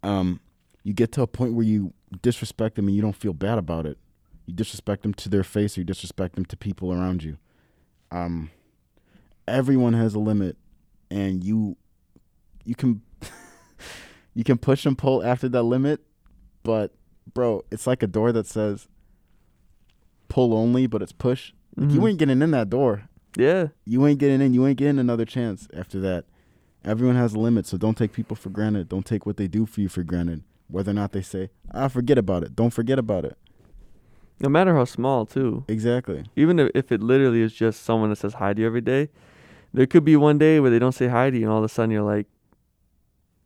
[0.02, 0.40] Um,
[0.84, 1.94] you get to a point where you
[2.24, 4.00] disrespect them and you don't feel bad about it.
[4.48, 7.38] You disrespect them to their face, or you disrespect them to people around you.
[8.12, 8.50] Um,
[9.48, 10.58] everyone has a limit,
[11.10, 11.78] and you
[12.64, 13.02] you can
[14.34, 16.02] you can push and pull after that limit,
[16.64, 16.92] but
[17.34, 18.88] bro, it's like a door that says
[20.28, 21.54] pull only, but it's push.
[21.76, 23.04] Like, You ain't getting in that door.
[23.38, 23.68] Yeah.
[23.86, 24.54] You ain't getting in.
[24.54, 26.26] You ain't getting another chance after that.
[26.84, 28.90] Everyone has a limit, so don't take people for granted.
[28.90, 30.44] Don't take what they do for you for granted.
[30.68, 33.38] Whether or not they say, "Ah, forget about it." Don't forget about it.
[34.40, 35.64] No matter how small, too.
[35.68, 36.26] Exactly.
[36.36, 39.10] Even if, if it literally is just someone that says hi to you every day,
[39.76, 41.64] there could be one day where they don't say hi to you, and all of
[41.66, 42.28] a sudden you're like,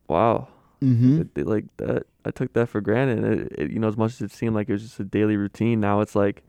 [0.08, 0.48] "Wow,
[0.82, 1.22] Mm-hmm.
[1.22, 3.24] it, it- like that." I took that for granted.
[3.24, 5.38] It, it, you know, as much as it seemed like it was just a daily
[5.38, 6.44] routine, now it's like,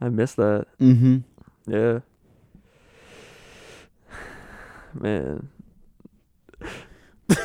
[0.00, 0.66] I miss that.
[0.78, 1.18] Mm-hmm.
[1.66, 2.00] Yeah.
[4.94, 5.48] Man,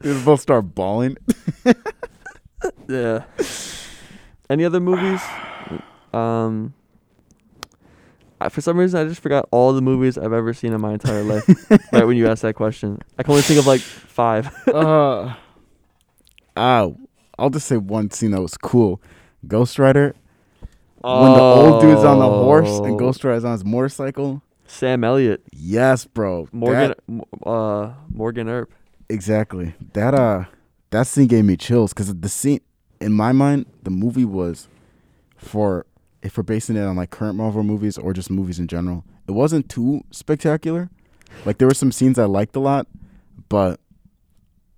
[0.00, 1.16] They both start bawling.
[2.88, 3.24] yeah.
[4.50, 5.20] Any other movies?
[6.14, 6.74] Um,
[8.44, 10.92] I, for some reason, I just forgot all the movies I've ever seen in my
[10.92, 11.48] entire life.
[11.92, 14.46] right when you asked that question, I can only think of like five.
[14.68, 15.34] uh,
[16.56, 16.96] oh,
[17.38, 19.00] I'll just say one scene that was cool.
[19.46, 20.14] Ghost Rider.
[21.00, 22.96] When the old dude's on the horse and Oh.
[22.96, 24.42] Ghost Rider's on his motorcycle.
[24.66, 26.48] Sam Elliott, Yes, bro.
[26.50, 28.72] Morgan, That- uh, Morgan Earp.
[29.10, 29.74] exactly.
[29.92, 30.44] That uh,
[30.90, 32.60] that scene gave me chills because the scene,
[33.00, 34.66] in my mind, the movie was
[35.36, 35.84] for
[36.24, 39.04] if we're basing it on like current Marvel movies or just movies in general.
[39.28, 40.90] It wasn't too spectacular.
[41.44, 42.86] Like there were some scenes I liked a lot,
[43.48, 43.78] but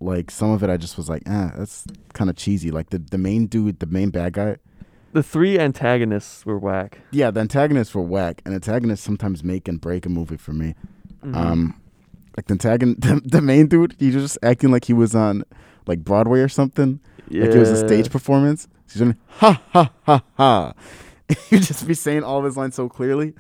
[0.01, 2.71] like some of it I just was like, ah, that's kind of cheesy.
[2.71, 4.57] Like the the main dude, the main bad guy.
[5.13, 6.99] The three antagonists were whack.
[7.11, 10.75] Yeah, the antagonists were whack, and antagonists sometimes make and break a movie for me.
[11.25, 11.35] Mhm.
[11.35, 11.81] Um,
[12.37, 15.45] like the antagonist, the, the main dude, he was just acting like he was on
[15.87, 17.01] like Broadway or something.
[17.31, 18.13] Like it was a stage Yeah.
[18.13, 18.69] performance.
[18.85, 20.73] He's doing ha ha ha ha.
[21.51, 23.35] He'd just be saying all of his lines so clearly.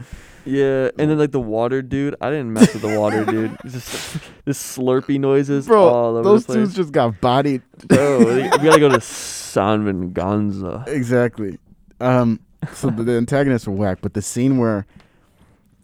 [0.44, 3.56] Yeah, and then like the water dude, I didn't mess with the water dude.
[3.64, 7.62] Just this slurpy noises Bro, all over those dudes just got bodied.
[7.88, 10.84] Bro, we we gotta go to San Venganza.
[10.86, 11.58] exactly.
[12.00, 12.40] Um,
[12.72, 14.86] so the, the antagonists were whack, but the scene where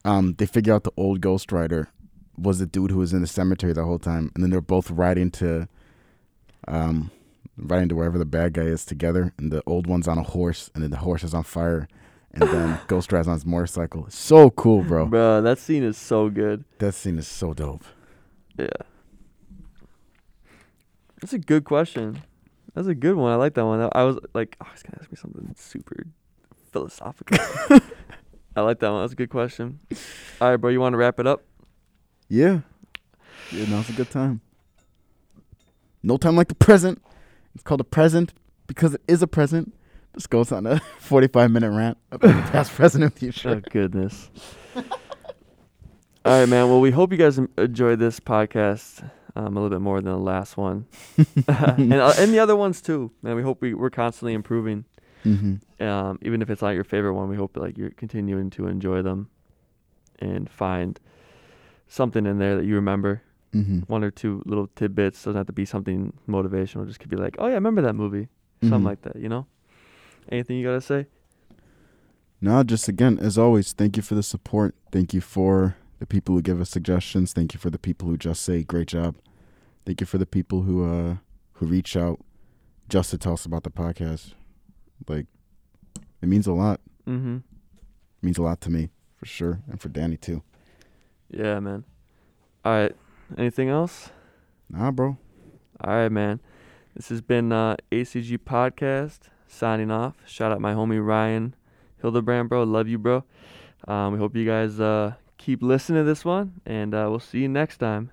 [0.05, 1.88] um they figure out the old Ghost Rider
[2.38, 4.90] was the dude who was in the cemetery the whole time, and then they're both
[4.92, 5.68] riding to
[6.68, 7.11] um
[7.57, 10.70] riding to wherever the bad guy is together, and the old one's on a horse,
[10.74, 11.88] and then the horse is on fire,
[12.32, 14.07] and then Ghost Rider's on his motorcycle.
[14.09, 15.07] So cool, bro.
[15.07, 16.64] Bro, that scene is so good.
[16.78, 17.84] That scene is so dope.
[18.59, 18.68] Yeah.
[21.20, 22.22] That's a good question.
[22.74, 23.32] That's a good one.
[23.32, 23.80] I like that one.
[23.80, 26.07] I- I was like, oh, he's gonna ask me something super
[26.72, 27.38] philosophical.
[28.57, 29.03] I like that one.
[29.03, 29.78] That's a good question.
[30.40, 30.70] All right, bro.
[30.70, 31.42] You want to wrap it up?
[32.28, 32.61] Yeah.
[33.50, 34.40] Yeah, now's a good time.
[36.03, 37.00] No time like the present.
[37.55, 38.32] It's called a present
[38.66, 39.74] because it is a present.
[40.14, 43.61] This goes on a 45 minute rant about the past, present, and Oh future.
[43.70, 44.30] goodness.
[46.24, 46.68] All right, man.
[46.68, 49.03] Well, we hope you guys en- enjoyed this podcast
[49.34, 50.86] um, a little bit more than the last one,
[51.48, 53.11] and uh, and the other ones too.
[53.22, 54.84] Man, we hope we we're constantly improving.
[55.24, 55.82] Mm-hmm.
[55.84, 59.03] Um, even if it's not your favorite one, we hope like you're continuing to enjoy
[59.03, 59.30] them,
[60.20, 61.00] and find
[61.88, 63.22] something in there that you remember.
[63.53, 63.80] Mm-hmm.
[63.80, 66.86] One or two little tidbits doesn't have to be something motivational.
[66.86, 68.28] Just could be like, oh yeah, I remember that movie,
[68.62, 68.84] something Mhm.
[68.84, 69.16] like that.
[69.16, 69.46] You know.
[70.30, 71.07] Anything you gotta say?
[72.40, 74.74] No, just again, as always, thank you for the support.
[74.90, 77.32] Thank you for the people who give us suggestions.
[77.32, 79.16] Thank you for the people who just say great job.
[79.84, 81.16] Thank you for the people who uh
[81.55, 82.20] who reach out
[82.88, 84.32] just to tell us about the podcast.
[85.09, 85.26] Like
[86.22, 86.80] it means a lot.
[87.07, 87.36] Mm-hmm.
[87.36, 90.42] It means a lot to me for sure, and for Danny too.
[91.30, 91.84] Yeah, man.
[92.64, 92.94] All right.
[93.39, 94.11] Anything else?
[94.68, 95.16] Nah, bro.
[95.80, 96.41] All right, man.
[96.95, 100.16] This has been uh, ACG Podcast signing off.
[100.26, 101.55] Shout out my homie Ryan
[102.01, 102.64] Hildebrand, bro.
[102.64, 103.24] Love you, bro.
[103.89, 107.41] Um, we hope you guys uh, keep listening to this one, and uh, we'll see
[107.41, 108.11] you next time.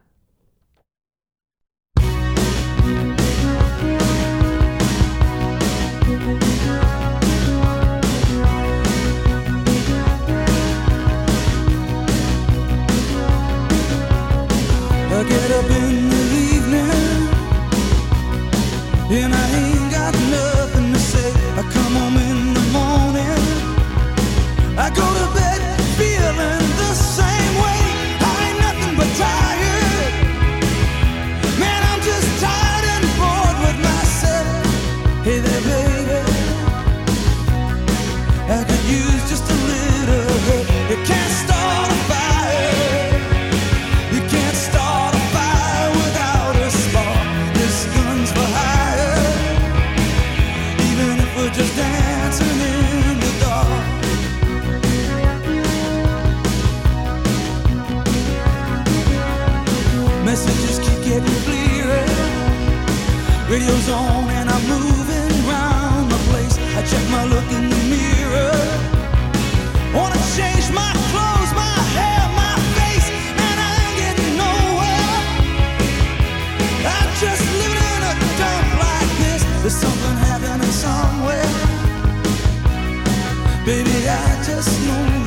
[83.69, 85.18] Baby, I just know